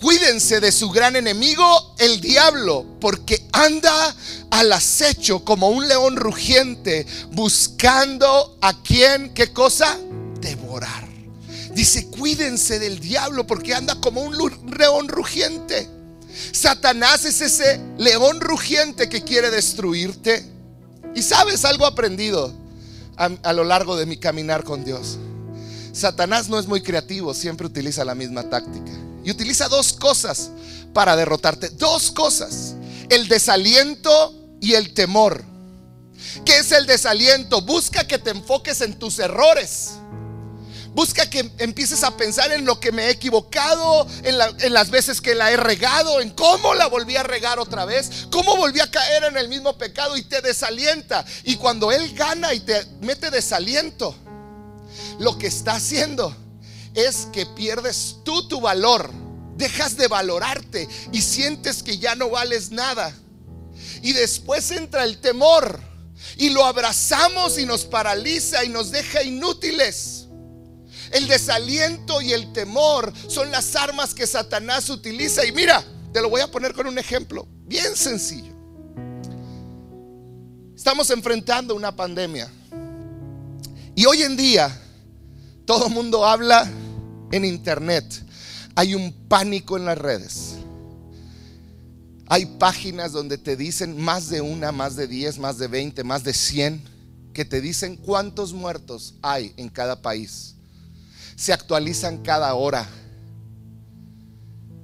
[0.00, 4.14] Cuídense de su gran enemigo, el diablo, porque anda
[4.50, 9.98] al acecho como un león rugiente, buscando a quien, ¿qué cosa?
[10.40, 11.06] Devorar.
[11.74, 14.36] Dice, cuídense del diablo porque anda como un
[14.78, 15.88] león rugiente.
[16.52, 20.44] Satanás es ese león rugiente que quiere destruirte.
[21.14, 22.54] Y sabes algo aprendido
[23.16, 25.18] a, lo largo de mi caminar con Dios.
[25.92, 28.92] Satanás no es muy creativo, siempre utiliza la misma táctica.
[29.26, 30.50] Y utiliza dos cosas
[30.94, 31.70] para derrotarte.
[31.70, 32.76] Dos cosas.
[33.08, 35.44] El desaliento y el temor.
[36.44, 37.60] ¿Qué es el desaliento?
[37.60, 39.94] Busca que te enfoques en tus errores.
[40.94, 45.34] Busca que empieces a pensar en lo que me he equivocado, en, las veces que
[45.34, 49.24] la he regado, en cómo la volví a regar otra vez, cómo volví a caer
[49.24, 51.24] en el mismo pecado y te desalienta.
[51.42, 54.14] Y cuando Él gana y te mete desaliento,
[55.18, 56.45] lo que está haciendo
[56.96, 59.10] es que pierdes tú tu valor,
[59.56, 63.14] dejas de valorarte y sientes que ya no vales nada.
[64.02, 65.78] Y después entra el temor
[66.38, 70.26] y lo abrazamos y nos paraliza y nos deja inútiles.
[71.12, 75.44] El desaliento y el temor son las armas que Satanás utiliza.
[75.44, 78.54] Y mira, te lo voy a poner con un ejemplo bien sencillo.
[80.74, 82.50] Estamos enfrentando una pandemia.
[83.94, 84.82] Y hoy en día
[85.66, 86.70] todo el mundo habla
[87.32, 88.04] en internet.
[88.74, 90.56] Hay un pánico en las redes.
[92.28, 96.24] Hay páginas donde te dicen más de una, más de diez, más de veinte, más
[96.24, 96.82] de cien,
[97.32, 100.56] que te dicen cuántos muertos hay en cada país
[101.36, 102.88] se actualizan cada hora.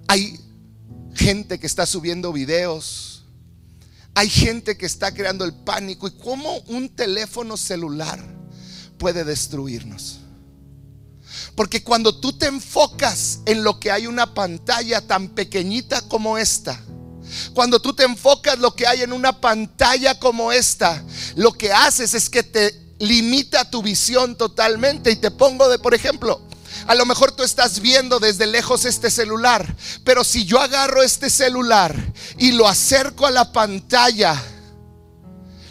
[0.07, 0.39] Hay
[1.15, 3.25] gente que está subiendo videos.
[4.15, 6.07] Hay gente que está creando el pánico.
[6.07, 8.21] ¿Y cómo un teléfono celular
[8.99, 10.21] puede destruirnos?
[11.55, 16.81] Porque cuando tú te enfocas en lo que hay una pantalla tan pequeñita como esta,
[17.55, 21.03] cuando tú te enfocas lo que hay en una pantalla como esta,
[21.37, 25.11] lo que haces es que te limita tu visión totalmente.
[25.11, 26.41] Y te pongo de, por ejemplo,
[26.87, 31.31] a lo mejor tú estás viendo desde lejos este celular, pero si yo agarro este
[31.31, 31.95] celular
[32.39, 34.41] y lo acerco a la pantalla,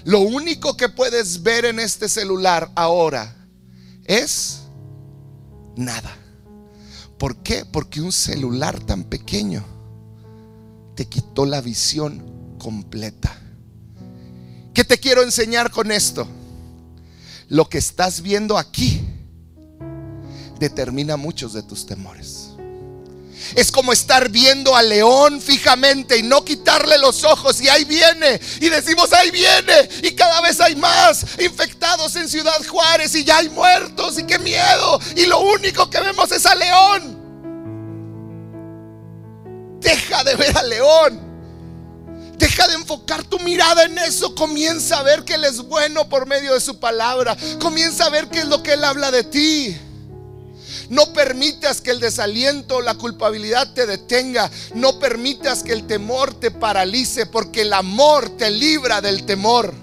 [0.04, 3.36] lo único que puedes ver en este celular ahora
[4.06, 4.61] es
[5.76, 6.16] nada.
[7.18, 7.66] ¿Por qué?
[7.66, 9.64] Porque un celular tan pequeño
[10.96, 13.38] te quitó la visión completa.
[14.74, 16.28] ¿Qué te quiero enseñar con esto?
[17.52, 19.02] lo que estás viendo aquí
[20.58, 22.41] determina muchos de tus temores.
[23.56, 27.62] Es como estar viendo al león fijamente y no quitarle los ojos.
[27.62, 28.40] Y ahí viene.
[28.60, 29.90] Y decimos, ahí viene.
[30.04, 33.16] Y cada vez hay más infectados en Ciudad Juárez.
[33.16, 34.20] Y ya hay muertos.
[34.20, 35.00] Y qué miedo.
[35.16, 37.22] Y lo único que vemos es al león.
[39.80, 41.32] Deja de ver al león.
[42.38, 44.34] Deja de enfocar tu mirada en eso.
[44.34, 47.38] Comienza a ver que Él es bueno por medio de su palabra.
[47.60, 49.78] Comienza a ver qué es lo que Él habla de ti.
[50.92, 54.52] No permitas que el desaliento, la culpabilidad te detenga.
[54.76, 59.74] No permitas que el temor te paralice, porque el amor te libra del temor.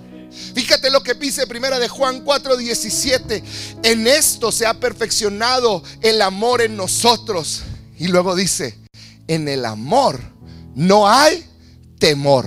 [0.54, 3.42] Fíjate lo que dice primera de Juan 4:17.
[3.84, 7.62] En esto se ha perfeccionado el amor en nosotros.
[7.98, 8.78] Y luego dice,
[9.28, 10.20] en el amor
[10.74, 11.42] no hay
[11.98, 12.46] temor,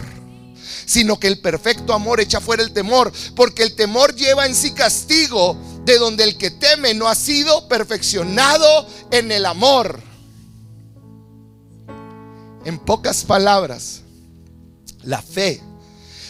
[0.85, 4.71] sino que el perfecto amor echa fuera el temor, porque el temor lleva en sí
[4.71, 10.01] castigo de donde el que teme no ha sido perfeccionado en el amor.
[12.65, 14.01] En pocas palabras,
[15.03, 15.61] la fe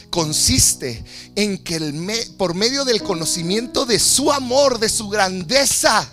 [0.10, 1.04] consiste
[1.36, 1.94] en que el
[2.38, 6.10] por medio del conocimiento de su amor, de su grandeza,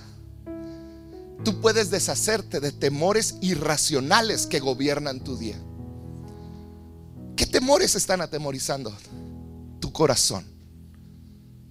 [1.45, 5.57] tú puedes deshacerte de temores irracionales que gobiernan tu día.
[7.37, 8.93] ¿Qué temores están atemorizando
[9.81, 10.58] tu corazón?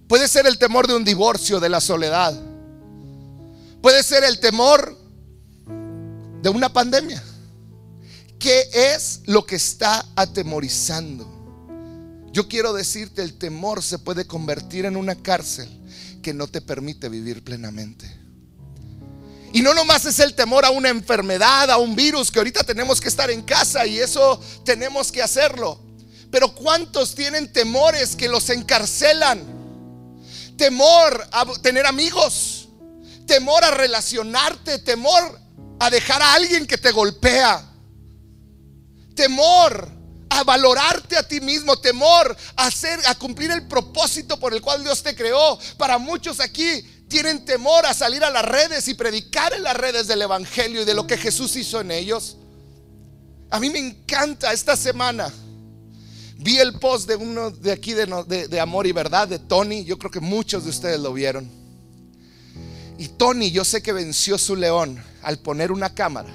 [0.08, 2.34] Puede ser el temor de un divorcio, de la soledad.
[3.82, 4.96] Puede ser el temor
[6.42, 7.22] de una pandemia.
[8.38, 11.28] ¿Qué es lo que está atemorizando?
[12.32, 15.68] Yo quiero decirte, el temor se puede convertir en una cárcel
[16.22, 18.10] que no te permite vivir plenamente.
[19.52, 23.00] Y no nomás es el temor a una enfermedad, a un virus, que ahorita tenemos
[23.00, 25.80] que estar en casa y eso tenemos que hacerlo.
[26.30, 29.57] Pero ¿cuántos tienen temores que los encarcelan?
[30.58, 32.68] Temor a tener amigos,
[33.26, 35.40] temor a relacionarte, temor
[35.78, 37.64] a dejar a alguien que te golpea,
[39.14, 39.88] temor
[40.30, 44.82] a valorarte a ti mismo, temor a hacer a cumplir el propósito por el cual
[44.82, 45.58] Dios te creó.
[45.76, 50.08] Para muchos aquí tienen temor a salir a las redes y predicar en las redes
[50.08, 52.36] del Evangelio y de lo que Jesús hizo en ellos.
[53.50, 55.32] A mí me encanta esta semana.
[56.38, 59.84] Vi el post de uno de aquí de, Amor y Verdad, de Tony.
[59.84, 61.50] Yo creo que muchos de ustedes lo vieron.
[62.96, 66.30] Y Tony, yo sé que venció su león al poner una cámara,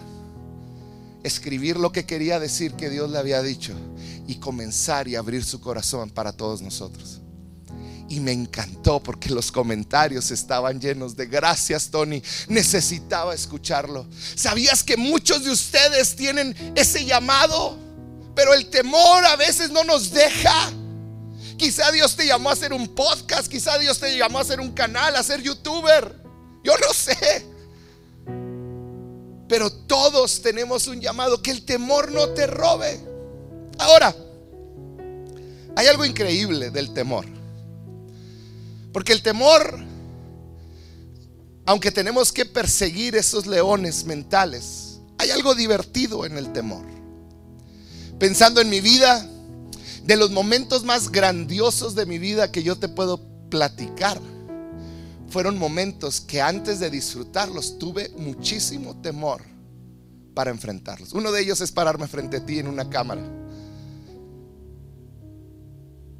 [1.23, 3.73] escribir lo que quería decir que Dios le había dicho
[4.27, 7.21] y comenzar y abrir su corazón para todos nosotros.
[8.09, 12.21] Y me encantó porque los comentarios estaban llenos de gracias, Tony.
[12.49, 14.05] Necesitaba escucharlo.
[14.35, 17.92] ¿Sabías que muchos de ustedes tienen ese llamado?
[18.35, 20.71] Pero el temor a veces no nos deja.
[21.57, 24.71] Quizá Dios te llamó a hacer un podcast, quizá Dios te llamó a hacer un
[24.71, 26.21] canal, a ser youtuber.
[26.63, 27.45] Yo no sé.
[29.47, 32.99] Pero todos tenemos un llamado, que el temor no te robe.
[33.77, 34.15] Ahora,
[35.75, 37.25] hay algo increíble del temor.
[38.91, 39.79] Porque el temor,
[41.65, 46.92] aunque tenemos que perseguir esos leones mentales, hay algo divertido en el temor.
[48.23, 49.27] Pensando en mi vida,
[50.05, 54.17] de los momentos más grandiosos de mi vida que yo te puedo platicar,
[55.27, 59.41] fueron momentos que antes de disfrutarlos tuve muchísimo temor
[60.33, 61.11] para enfrentarlos.
[61.11, 63.21] Uno de ellos es pararme frente a ti en una cámara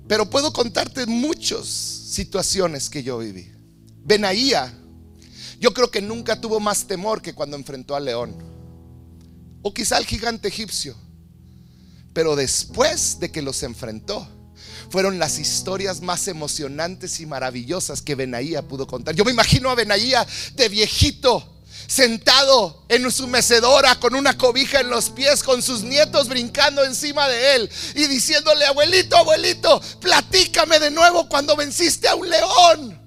[0.06, 3.50] pero puedo contarte muchas situaciones que yo viví.
[4.04, 4.78] Benaía,
[5.62, 8.36] yo creo que nunca tuvo más temor que cuando enfrentó al león.
[9.62, 10.98] O quizá al gigante egipcio.
[12.14, 14.28] Pero después de que los enfrentó,
[14.90, 19.16] fueron las historias más emocionantes y maravillosas que Benaía pudo contar.
[19.16, 21.50] Yo me imagino a Benaía de viejito
[21.88, 27.28] sentado en su mecedora con una cobija en los pies, con sus nietos brincando encima
[27.28, 33.00] de él y diciéndole, abuelito, abuelito, platícame de nuevo cuando venciste a un león.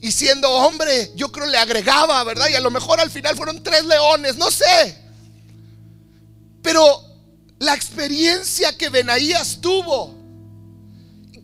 [0.00, 2.48] Y siendo hombre, yo creo le agregaba, ¿verdad?
[2.50, 4.98] Y a lo mejor al final fueron tres leones, no sé.
[6.62, 7.03] Pero
[7.64, 10.14] la experiencia que Benaías tuvo,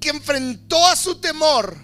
[0.01, 1.77] que enfrentó a su temor,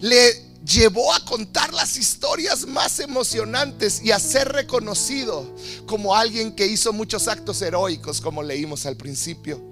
[0.00, 5.54] le llevó a contar las historias más emocionantes y a ser reconocido
[5.86, 9.62] como alguien que hizo muchos actos heroicos, como leímos al principio.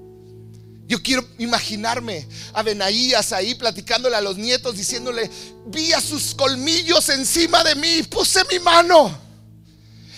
[0.87, 5.29] Yo quiero imaginarme a Benaías ahí platicándole a los nietos, diciéndole,
[5.67, 9.26] vi a sus colmillos encima de mí, puse mi mano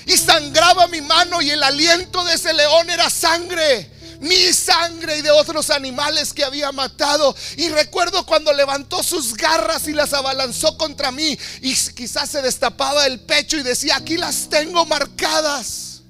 [0.09, 5.23] y sangraba mi mano y el aliento de ese león era sangre mi sangre y
[5.23, 7.35] de otros animales que había matado.
[7.57, 13.07] Y recuerdo cuando levantó sus garras y las abalanzó contra mí y quizás se destapaba
[13.07, 16.03] el pecho y decía, aquí las tengo marcadas.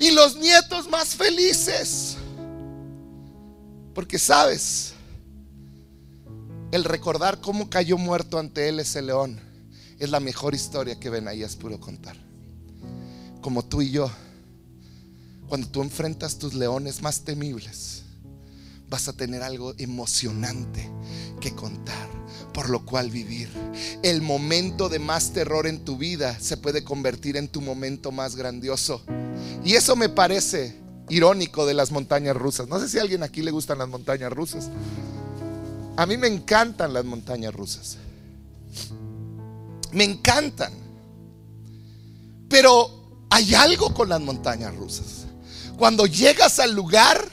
[0.00, 2.16] Y los nietos más felices.
[3.94, 4.92] Porque sabes,
[6.70, 9.40] el recordar cómo cayó muerto ante él ese león
[9.98, 12.27] es la mejor historia que Benaías pudo contar.
[13.48, 14.10] Como tú y yo
[15.48, 18.02] cuando tú enfrentas tus leones más temibles,
[18.90, 20.86] vas a tener algo emocionante
[21.40, 22.10] que contar,
[22.52, 23.48] por lo cual vivir.
[24.02, 28.36] El momento de más terror en tu vida se puede convertir en tu momento más
[28.36, 29.00] grandioso.
[29.64, 30.76] Y eso me parece
[31.08, 32.68] irónico de las montañas rusas.
[32.68, 34.68] No sé si a alguien aquí le gustan las montañas rusas.
[35.96, 37.96] A mí me encantan las montañas rusas.
[39.92, 40.74] Me encantan.
[42.50, 42.97] Pero
[43.30, 45.28] hay algo con las montañas rusas
[45.78, 47.24] cuando llegas al lugar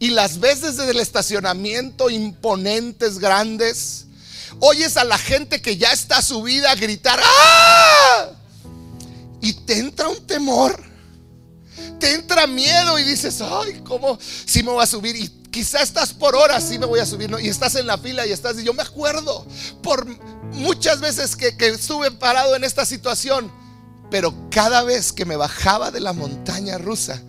[0.00, 4.06] y las ves desde el estacionamiento imponentes, grandes,
[4.58, 8.30] oyes a la gente que ya está subida gritar, ¡ah!
[9.40, 10.82] Y te entra un temor,
[12.00, 14.18] te entra miedo y dices, ay, ¿cómo?
[14.44, 17.30] Si me voy a subir y quizá estás por horas, sí me voy a subir,
[17.30, 17.38] ¿no?
[17.38, 19.46] y estás en la fila y estás, y yo me acuerdo
[19.82, 20.04] por
[20.50, 23.52] muchas veces que, que estuve parado en esta situación,
[24.14, 27.20] pero cada vez que me bajaba de la montaña rusa,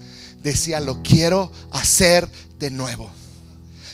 [0.43, 2.29] decía, lo quiero hacer
[2.59, 3.09] de nuevo.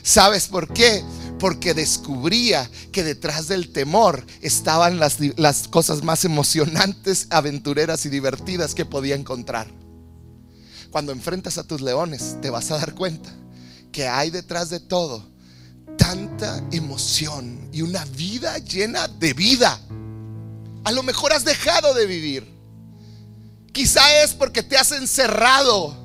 [0.04, 1.02] ¿Sabes por qué?
[1.40, 8.76] Porque descubría que detrás del temor estaban las, las, cosas más emocionantes, aventureras y divertidas
[8.76, 9.72] que podía encontrar.
[10.90, 13.30] Cuando enfrentas a tus leones, te vas a dar cuenta
[13.94, 15.32] que hay detrás de todo
[15.98, 19.80] tanta emoción y una vida llena de vida.
[20.84, 22.51] A lo mejor has dejado de vivir.
[23.72, 25.96] Quizá es porque te has encerrado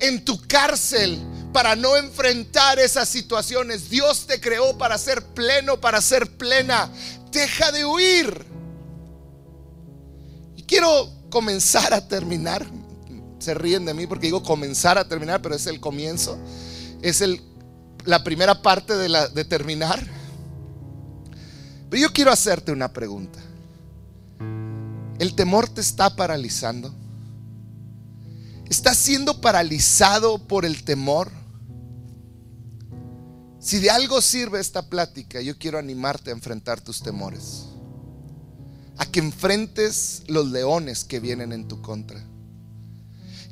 [0.00, 1.18] en tu cárcel
[1.52, 3.88] para no enfrentar esas situaciones.
[3.88, 6.90] Dios te creó para ser pleno, para ser plena.
[7.32, 8.46] Deja de huir.
[10.56, 12.66] Y quiero comenzar a terminar.
[13.38, 16.38] Se ríen de mí porque digo comenzar a terminar, pero es el comienzo.
[17.00, 17.40] Es el,
[18.04, 20.06] la primera parte de, la, de terminar.
[21.88, 23.38] Pero yo quiero hacerte una pregunta.
[25.18, 26.94] ¿El temor te está paralizando?
[28.70, 31.32] ¿Estás siendo paralizado por el temor?
[33.60, 37.64] Si de algo sirve esta plática, yo quiero animarte a enfrentar tus temores.
[38.98, 42.22] A que enfrentes los leones que vienen en tu contra.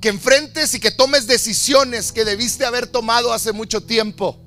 [0.00, 4.38] Que enfrentes y que tomes decisiones que debiste haber tomado hace mucho tiempo.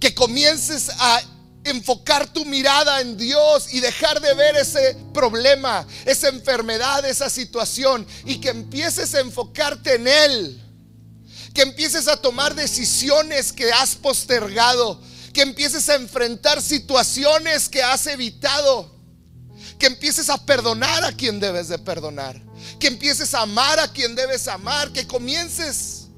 [0.00, 1.20] Que comiences a
[1.64, 8.06] enfocar tu mirada en Dios y dejar de ver ese problema, esa enfermedad, esa situación
[8.24, 10.60] y que empieces a enfocarte en Él.
[11.54, 15.00] Que empieces a tomar decisiones que has postergado,
[15.32, 18.92] que empieces a enfrentar situaciones que has evitado,
[19.78, 22.42] que empieces a perdonar a quien debes de perdonar,
[22.78, 26.08] que empieces a amar a quien debes amar, que comiences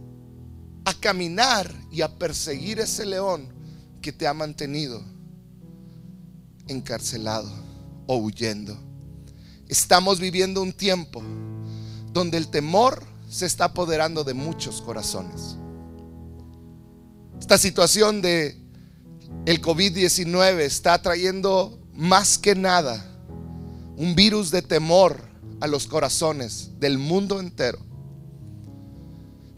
[0.87, 3.53] a caminar y a perseguir ese león
[4.01, 5.16] que te ha mantenido
[6.69, 7.51] encarcelado
[8.07, 8.77] o huyendo.
[9.69, 11.23] Estamos viviendo un tiempo
[12.13, 15.57] donde el temor se está apoderando de muchos corazones.
[17.41, 18.57] Esta situación de
[19.45, 23.05] el COVID-19 está trayendo más que nada
[23.97, 25.29] un virus de temor
[25.61, 27.79] a los corazones del mundo entero.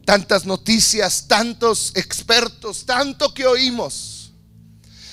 [0.05, 4.18] Tantas noticias, tantos expertos, tanto que oímos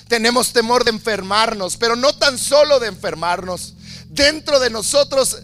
[0.08, 3.74] tenemos temor de enfermarnos, pero no tan solo de enfermarnos.
[4.10, 5.38] Dentro de nosotros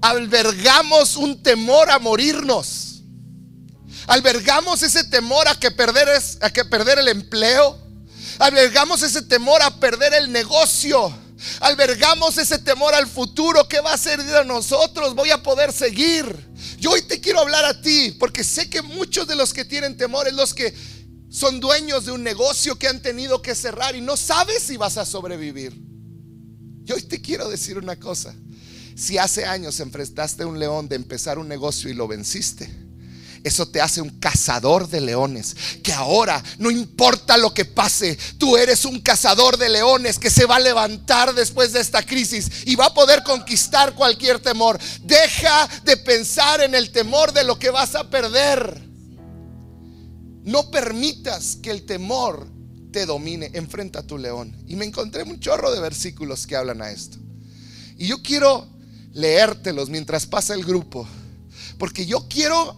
[0.00, 3.02] albergamos un temor a morirnos.
[4.06, 6.08] Albergamos ese temor a que perder,
[6.42, 7.78] a que perder el empleo.
[8.38, 11.16] Albergamos ese temor a perder el negocio.
[11.60, 13.66] Albergamos ese temor al futuro.
[13.66, 15.14] ¿Qué va a ser de nosotros?
[15.14, 16.26] Voy a poder seguir.
[16.78, 19.96] Yo hoy te quiero hablar a ti, porque sé que muchos de los que tienen
[19.96, 20.74] temor es los que
[21.34, 24.96] son dueños de un negocio que han tenido que cerrar y no sabes si vas
[24.98, 25.76] a sobrevivir.
[26.84, 28.32] Yo hoy te quiero decir una cosa.
[28.94, 32.70] Si hace años enfrentaste a un león de empezar un negocio y lo venciste,
[33.42, 35.56] eso te hace un cazador de leones.
[35.82, 40.46] Que ahora, no importa lo que pase, tú eres un cazador de leones que se
[40.46, 44.78] va a levantar después de esta crisis y va a poder conquistar cualquier temor.
[45.00, 48.93] Deja de pensar en el temor de lo que vas a perder.
[50.44, 52.46] No permitas que el temor
[52.92, 53.50] te domine.
[53.54, 54.56] Enfrenta a tu león.
[54.66, 57.18] Y me encontré un chorro de versículos que hablan a esto.
[57.98, 58.66] Y yo quiero
[59.12, 61.06] leértelos mientras pasa el grupo.
[61.78, 62.76] Porque yo quiero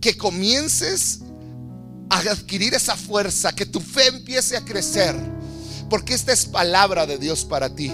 [0.00, 1.20] que comiences
[2.08, 5.14] a adquirir esa fuerza, que tu fe empiece a crecer.
[5.90, 7.92] Porque esta es palabra de Dios para ti.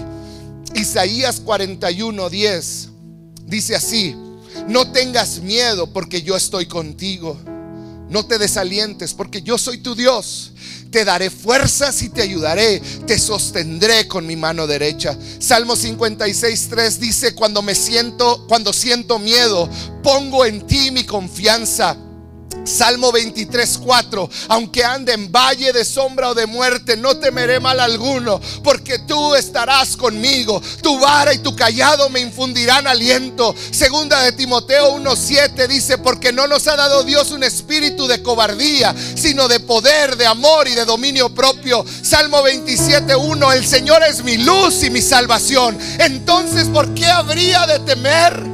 [0.75, 2.89] Isaías 41, 10
[3.45, 4.15] dice así,
[4.67, 7.37] no tengas miedo porque yo estoy contigo.
[8.13, 10.51] No te desalientes porque yo soy tu Dios.
[10.91, 12.79] Te daré fuerzas y te ayudaré.
[13.07, 15.17] Te sostendré con mi mano derecha.
[15.39, 19.67] Salmo 56, 3 dice, cuando me siento, cuando siento miedo,
[20.03, 21.97] pongo en ti mi confianza.
[22.63, 24.29] Salmo 23, 4.
[24.49, 29.35] Aunque ande en valle de sombra o de muerte, no temeré mal alguno, porque tú
[29.35, 30.61] estarás conmigo.
[30.81, 33.53] Tu vara y tu callado me infundirán aliento.
[33.71, 38.95] Segunda de Timoteo 1:7 dice, porque no nos ha dado Dios un espíritu de cobardía,
[39.15, 41.85] sino de poder, de amor y de dominio propio.
[42.01, 43.51] Salmo 27, 1.
[43.51, 45.77] El Señor es mi luz y mi salvación.
[45.99, 48.52] Entonces, ¿por qué habría de temer?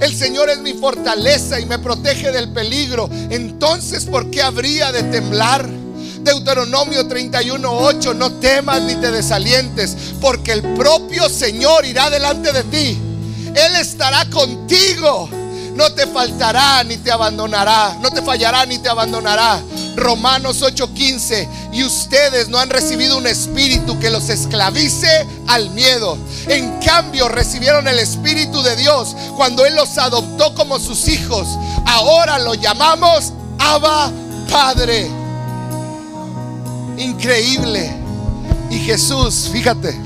[0.00, 3.08] El Señor es mi fortaleza y me protege del peligro.
[3.30, 5.68] Entonces, ¿por qué habría de temblar?
[6.20, 12.98] Deuteronomio 31:8, no temas ni te desalientes, porque el propio Señor irá delante de ti.
[13.54, 15.28] Él estará contigo.
[15.74, 17.96] No te faltará ni te abandonará.
[18.02, 19.60] No te fallará ni te abandonará.
[19.98, 21.48] Romanos 8:15.
[21.72, 26.16] Y ustedes no han recibido un espíritu que los esclavice al miedo.
[26.46, 31.48] En cambio recibieron el espíritu de Dios cuando Él los adoptó como sus hijos.
[31.86, 34.10] Ahora lo llamamos Abba
[34.50, 35.10] Padre.
[36.96, 37.92] Increíble.
[38.70, 39.98] Y Jesús, fíjate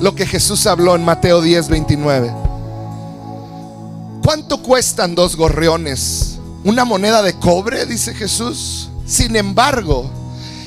[0.00, 2.34] lo que Jesús habló en Mateo 10, 29.
[4.22, 6.38] ¿Cuánto cuestan dos gorriones?
[6.64, 7.86] ¿Una moneda de cobre?
[7.86, 8.88] Dice Jesús.
[9.06, 10.10] Sin embargo,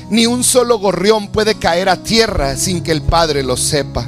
[0.08, 4.06] ni un solo gorrión puede caer a tierra sin que el Padre lo sepa.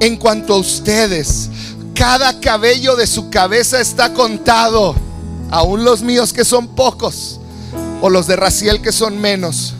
[0.00, 1.48] En cuanto a ustedes,
[1.94, 4.96] cada cabello de su cabeza está contado,
[5.50, 7.38] aún los míos que son pocos,
[8.00, 9.74] o los de Raciel que son menos.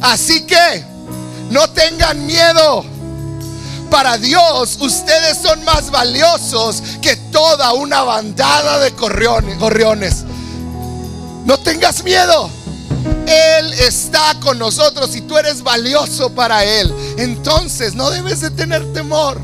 [0.00, 0.84] Así que
[1.50, 2.84] no tengan miedo.
[3.90, 10.24] Para Dios ustedes son más valiosos que toda una bandada de gorriones.
[11.44, 12.50] No tengas miedo.
[13.26, 16.92] Él está con nosotros y tú eres valioso para Él.
[17.18, 19.40] Entonces no debes de tener temor.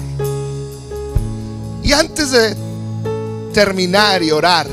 [1.83, 2.57] Y antes de
[3.53, 4.69] terminar y orar,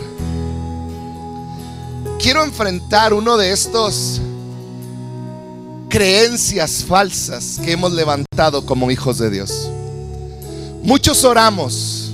[2.19, 4.21] quiero enfrentar uno de estos
[5.89, 9.69] creencias falsas que hemos levantado como hijos de Dios.
[10.83, 12.11] Muchos oramos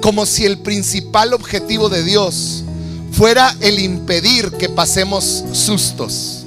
[0.00, 2.61] como si el principal objetivo de Dios
[3.12, 6.44] fuera el impedir que pasemos sustos.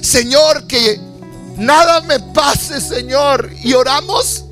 [0.00, 1.00] Señor, que
[1.56, 3.50] nada me pase, Señor.
[3.62, 4.44] Y oramos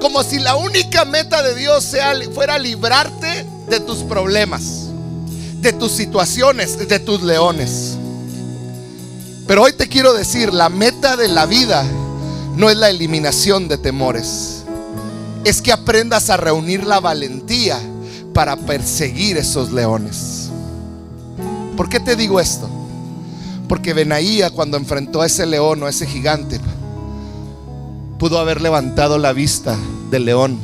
[0.00, 4.88] como si la única meta de Dios sea, fuera librarte de tus problemas,
[5.60, 7.96] de tus situaciones, de tus leones.
[9.46, 11.84] Pero hoy te quiero decir, la meta de la vida
[12.56, 14.64] no es la eliminación de temores.
[15.44, 17.78] Es que aprendas a reunir la valentía
[18.32, 20.50] para perseguir esos leones.
[21.76, 22.68] ¿Por qué te digo esto?
[23.68, 26.60] Porque Benaía cuando enfrentó a ese león o a ese gigante,
[28.18, 29.76] pudo haber levantado la vista
[30.10, 30.58] del león,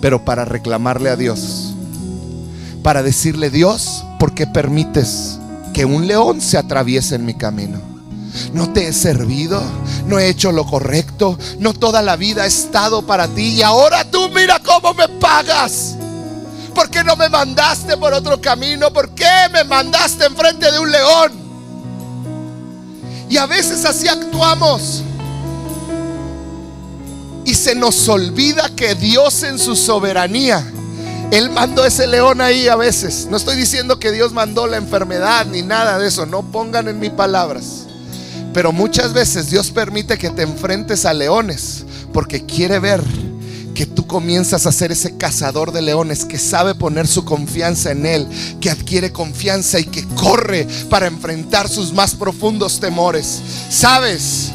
[0.00, 1.74] pero para reclamarle a Dios,
[2.82, 5.38] para decirle, Dios, ¿por qué permites
[5.74, 7.78] que un león se atraviese en mi camino.
[8.54, 9.62] No te he servido,
[10.06, 14.10] no he hecho lo correcto, no toda la vida he estado para ti y ahora
[14.10, 15.96] tú mira cómo me pagas.
[16.74, 18.92] ¿Por qué no me mandaste por otro camino?
[18.92, 21.32] ¿Por qué me mandaste enfrente de un león?
[23.30, 25.02] Y a veces así actuamos.
[27.44, 30.64] Y se nos olvida que Dios en su soberanía
[31.30, 33.26] él mandó ese león ahí a veces.
[33.28, 36.26] No estoy diciendo que Dios mandó la enfermedad ni nada de eso.
[36.26, 37.86] No pongan en mis palabras.
[38.52, 43.02] Pero muchas veces Dios permite que te enfrentes a leones porque quiere ver
[43.74, 48.06] que tú comienzas a ser ese cazador de leones que sabe poner su confianza en
[48.06, 48.26] Él,
[48.60, 53.40] que adquiere confianza y que corre para enfrentar sus más profundos temores.
[53.70, 54.52] ¿Sabes?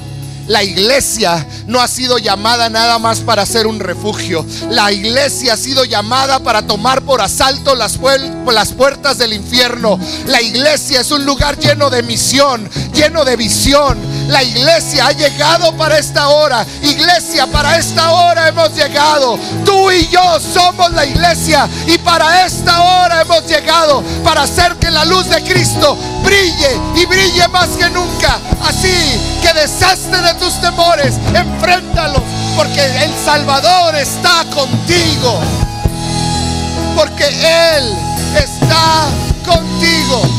[0.50, 4.44] La iglesia no ha sido llamada nada más para ser un refugio.
[4.72, 8.00] La iglesia ha sido llamada para tomar por asalto las,
[8.52, 10.00] las puertas del infierno.
[10.26, 14.00] La iglesia es un lugar lleno de misión, lleno de visión.
[14.30, 16.64] La iglesia ha llegado para esta hora.
[16.84, 19.40] Iglesia, para esta hora hemos llegado.
[19.66, 21.68] Tú y yo somos la iglesia.
[21.88, 27.06] Y para esta hora hemos llegado para hacer que la luz de Cristo brille y
[27.08, 28.40] brille más que nunca.
[28.64, 28.94] Así
[29.42, 32.22] que deshazte de tus temores, enfréntalos,
[32.56, 35.40] porque el Salvador está contigo.
[36.96, 37.98] Porque Él
[38.36, 39.08] está
[39.44, 40.39] contigo.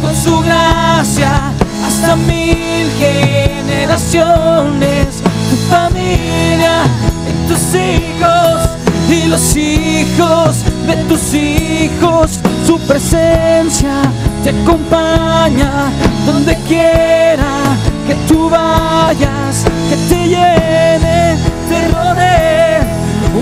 [0.00, 1.52] con su gracia
[1.86, 6.82] hasta mil generaciones, tu familia
[7.28, 8.68] y tus hijos
[9.10, 14.02] y los hijos de tus hijos, su presencia
[14.44, 15.90] te acompaña
[16.26, 17.74] donde quiera
[18.06, 21.36] que tú vayas, que te llene,
[21.68, 22.80] te rodee.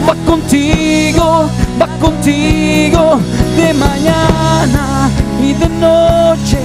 [0.08, 1.50] Va contigo,
[1.80, 3.18] va contigo
[3.56, 4.95] de mañana
[5.48, 6.58] y de noche,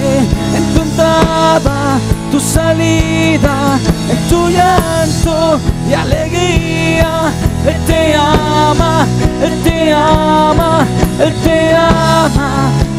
[0.55, 1.99] en tu entrada,
[2.31, 3.77] tu salida,
[4.09, 5.59] en tu llanto
[5.89, 7.31] y alegría.
[7.67, 9.05] Él te ama,
[9.43, 10.85] Él te ama,
[11.19, 12.49] Él te ama,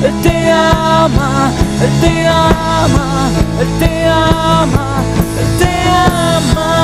[0.07, 1.51] Él te ama,
[1.85, 3.31] Él te ama,
[3.61, 5.03] Él te ama,
[5.41, 6.83] Él te ama.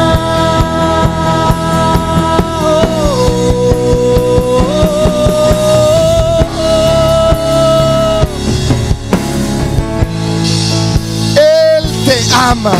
[12.32, 12.72] Ama.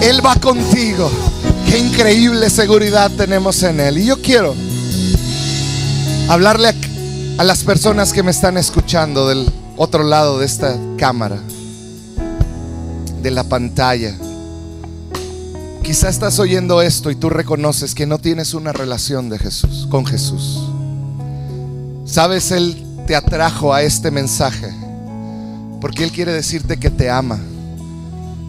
[0.00, 1.10] Él va contigo.
[1.66, 3.98] Qué increíble seguridad tenemos en Él.
[3.98, 4.54] Y yo quiero
[6.28, 6.74] hablarle
[7.38, 11.38] a, las personas que me están escuchando del otro lado de esta cámara,
[13.22, 14.14] de la pantalla.
[15.82, 20.04] Quizá estás oyendo esto y tú reconoces que no tienes una relación de Jesús con
[20.04, 20.68] Jesús.
[22.04, 24.85] Sabes, Él te atrajo a este mensaje
[25.80, 27.38] porque Él quiere decirte que te ama,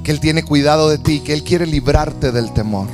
[0.04, 2.88] que Él tiene cuidado de ti, que Él quiere librarte del temor.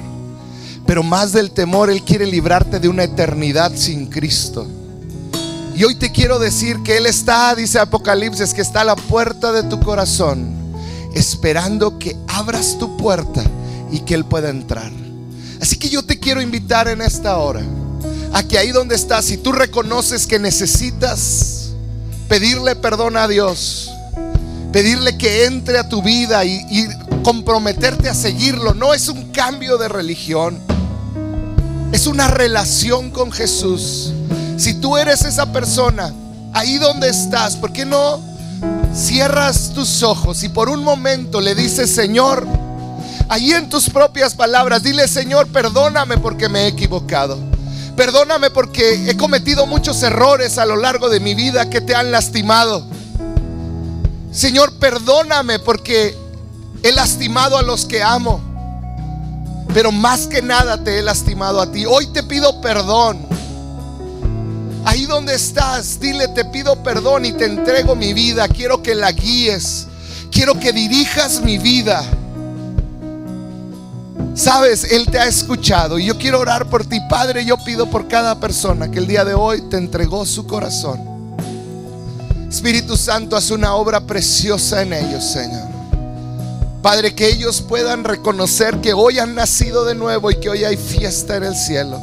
[0.85, 4.67] Pero más del temor, Él quiere librarte de una eternidad sin Cristo.
[5.75, 9.51] Y hoy te quiero decir que Él está, dice Apocalipsis, que está a la puerta
[9.51, 10.53] de tu corazón,
[11.13, 13.43] esperando que abras tu puerta
[13.91, 14.91] y que Él pueda entrar.
[15.61, 17.63] Así que yo te quiero invitar en esta hora
[18.33, 21.69] a que ahí donde estás, si tú reconoces que necesitas
[22.27, 23.92] pedirle perdón a Dios,
[24.73, 26.89] pedirle que entre a tu vida y,
[27.23, 30.59] comprometerte a seguirlo, no es un cambio de religión,
[31.93, 34.11] es una relación con Jesús.
[34.57, 36.13] Si tú eres esa persona,
[36.51, 38.19] ahí donde estás, ¿por qué no
[38.93, 42.45] cierras tus ojos y por un momento le dices, Señor,
[43.29, 47.37] ahí en tus propias palabras, dile, Señor, perdóname porque me he equivocado.
[47.95, 52.11] Perdóname porque he cometido muchos errores a lo largo de mi vida que te han
[52.11, 52.85] lastimado.
[54.33, 56.17] Señor, perdóname porque
[56.81, 58.41] he lastimado a los que amo.
[59.73, 61.85] Pero más que nada te he lastimado a ti.
[61.85, 63.19] Hoy te pido perdón.
[64.85, 68.47] Ahí donde estás, dile, te pido perdón y te entrego mi vida.
[68.47, 69.87] Quiero que la guíes.
[70.31, 72.03] Quiero que dirijas mi vida.
[74.33, 76.99] Sabes, Él te ha escuchado y yo quiero orar por ti.
[77.07, 81.12] Padre, yo pido por cada persona que el día de hoy te entregó su corazón.
[82.53, 85.67] Espíritu Santo, haz una obra preciosa en ellos, Señor.
[86.83, 90.77] Padre, que ellos puedan reconocer que hoy han nacido de nuevo y que hoy hay
[90.77, 91.99] fiesta en el cielo.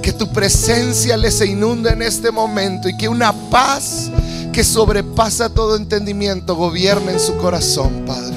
[0.00, 4.08] Que tu presencia les inunde en este momento y que una paz
[4.52, 8.36] que sobrepasa todo entendimiento gobierne en su corazón, Padre.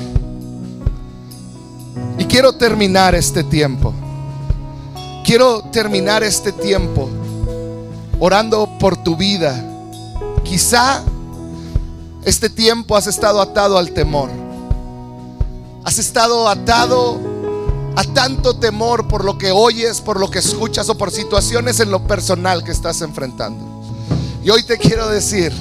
[2.18, 3.94] Y quiero terminar este tiempo.
[5.24, 7.08] Quiero terminar este tiempo
[8.20, 9.64] orando por tu vida.
[10.44, 11.04] Quizá
[12.26, 14.30] este tiempo has estado atado al temor.
[15.84, 17.20] Has estado atado
[17.96, 21.92] a tanto temor por lo que oyes, por lo que escuchas o por situaciones en
[21.92, 23.64] lo personal que estás enfrentando.
[24.44, 25.54] Y hoy te quiero decir,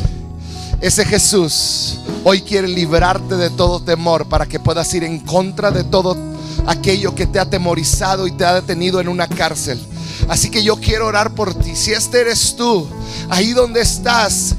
[0.81, 5.85] ese Jesús hoy quiere librarte de todo temor para que puedas ir en contra de
[5.85, 6.17] todo
[6.67, 9.79] aquello que te ha atemorizado y te ha detenido en una cárcel.
[10.29, 11.77] Así que yo quiero orar por ti.
[11.77, 12.87] Si este eres tú,
[13.29, 14.55] ahí donde estás,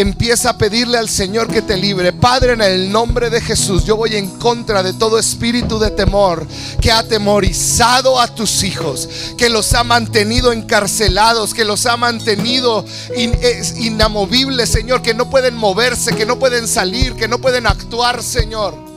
[0.00, 2.12] empieza a pedirle al Señor que te libre.
[2.12, 6.46] Padre, en el nombre de Jesús, yo voy en contra de todo espíritu de temor
[6.80, 12.84] que ha atemorizado a tus hijos, que los ha mantenido encarcelados, que los ha mantenido
[13.16, 17.66] in- es- inamovibles, Señor, que no pueden moverse, que no pueden salir, que no pueden
[17.66, 18.89] actuar, Señor.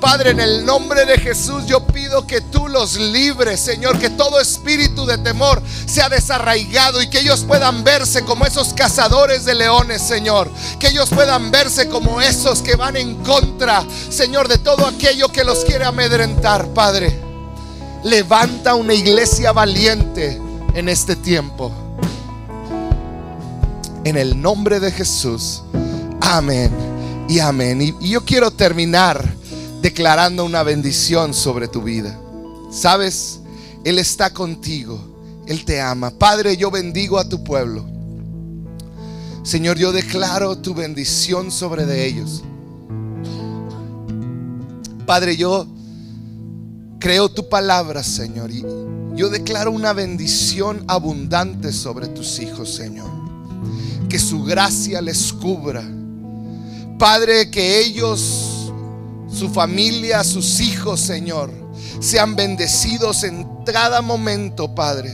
[0.00, 4.40] Padre, en el nombre de Jesús yo pido que tú los libres, Señor, que todo
[4.40, 10.00] espíritu de temor sea desarraigado y que ellos puedan verse como esos cazadores de leones,
[10.00, 10.50] Señor.
[10.78, 15.44] Que ellos puedan verse como esos que van en contra, Señor, de todo aquello que
[15.44, 17.20] los quiere amedrentar, Padre.
[18.02, 20.40] Levanta una iglesia valiente
[20.74, 21.70] en este tiempo.
[24.04, 25.62] En el nombre de Jesús.
[26.22, 26.90] Amén
[27.30, 27.80] y amén.
[27.80, 29.39] Y, yo quiero terminar
[29.80, 32.18] declarando una bendición sobre tu vida.
[32.70, 33.40] Sabes,
[33.84, 35.10] Él está contigo.
[35.46, 36.10] Él te ama.
[36.10, 37.84] Padre, yo bendigo a tu pueblo.
[39.42, 42.44] Señor, yo declaro tu bendición sobre de ellos.
[45.06, 45.66] Padre, yo
[47.00, 48.64] creo tu palabra, Señor, y
[49.16, 53.10] yo declaro una bendición abundante sobre tus hijos, Señor.
[54.08, 55.82] Que su gracia les cubra.
[56.98, 58.49] Padre, que ellos,
[59.32, 61.50] su familia, sus hijos, Señor,
[62.00, 65.10] sean bendecidos en cada momento, Padre.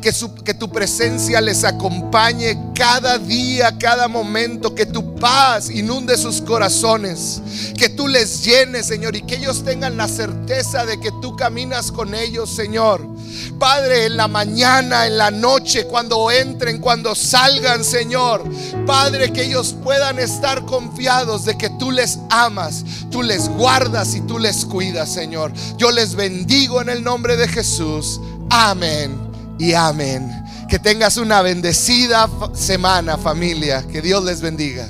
[0.00, 0.12] Que,
[0.44, 4.74] que, tu presencia les acompañe cada día, cada momento.
[4.74, 7.42] Que tu paz inunde sus corazones.
[7.76, 9.16] Que tú les llenes, Señor.
[9.16, 13.06] Y que ellos tengan la certeza de que tú caminas con ellos, Señor.
[13.58, 18.44] Padre, en la mañana, en la noche, cuando entren, cuando salgan, Señor.
[18.86, 24.20] Padre, que ellos puedan estar confiados de que tú les amas, tú les guardas y
[24.22, 25.52] tú les cuidas, Señor.
[25.76, 28.20] Yo les bendigo en el nombre de Jesús.
[28.50, 29.27] Amén
[29.58, 30.44] y amén.
[30.68, 33.86] Que tengas una bendecida semana, familia.
[33.86, 34.88] Que Dios les bendiga.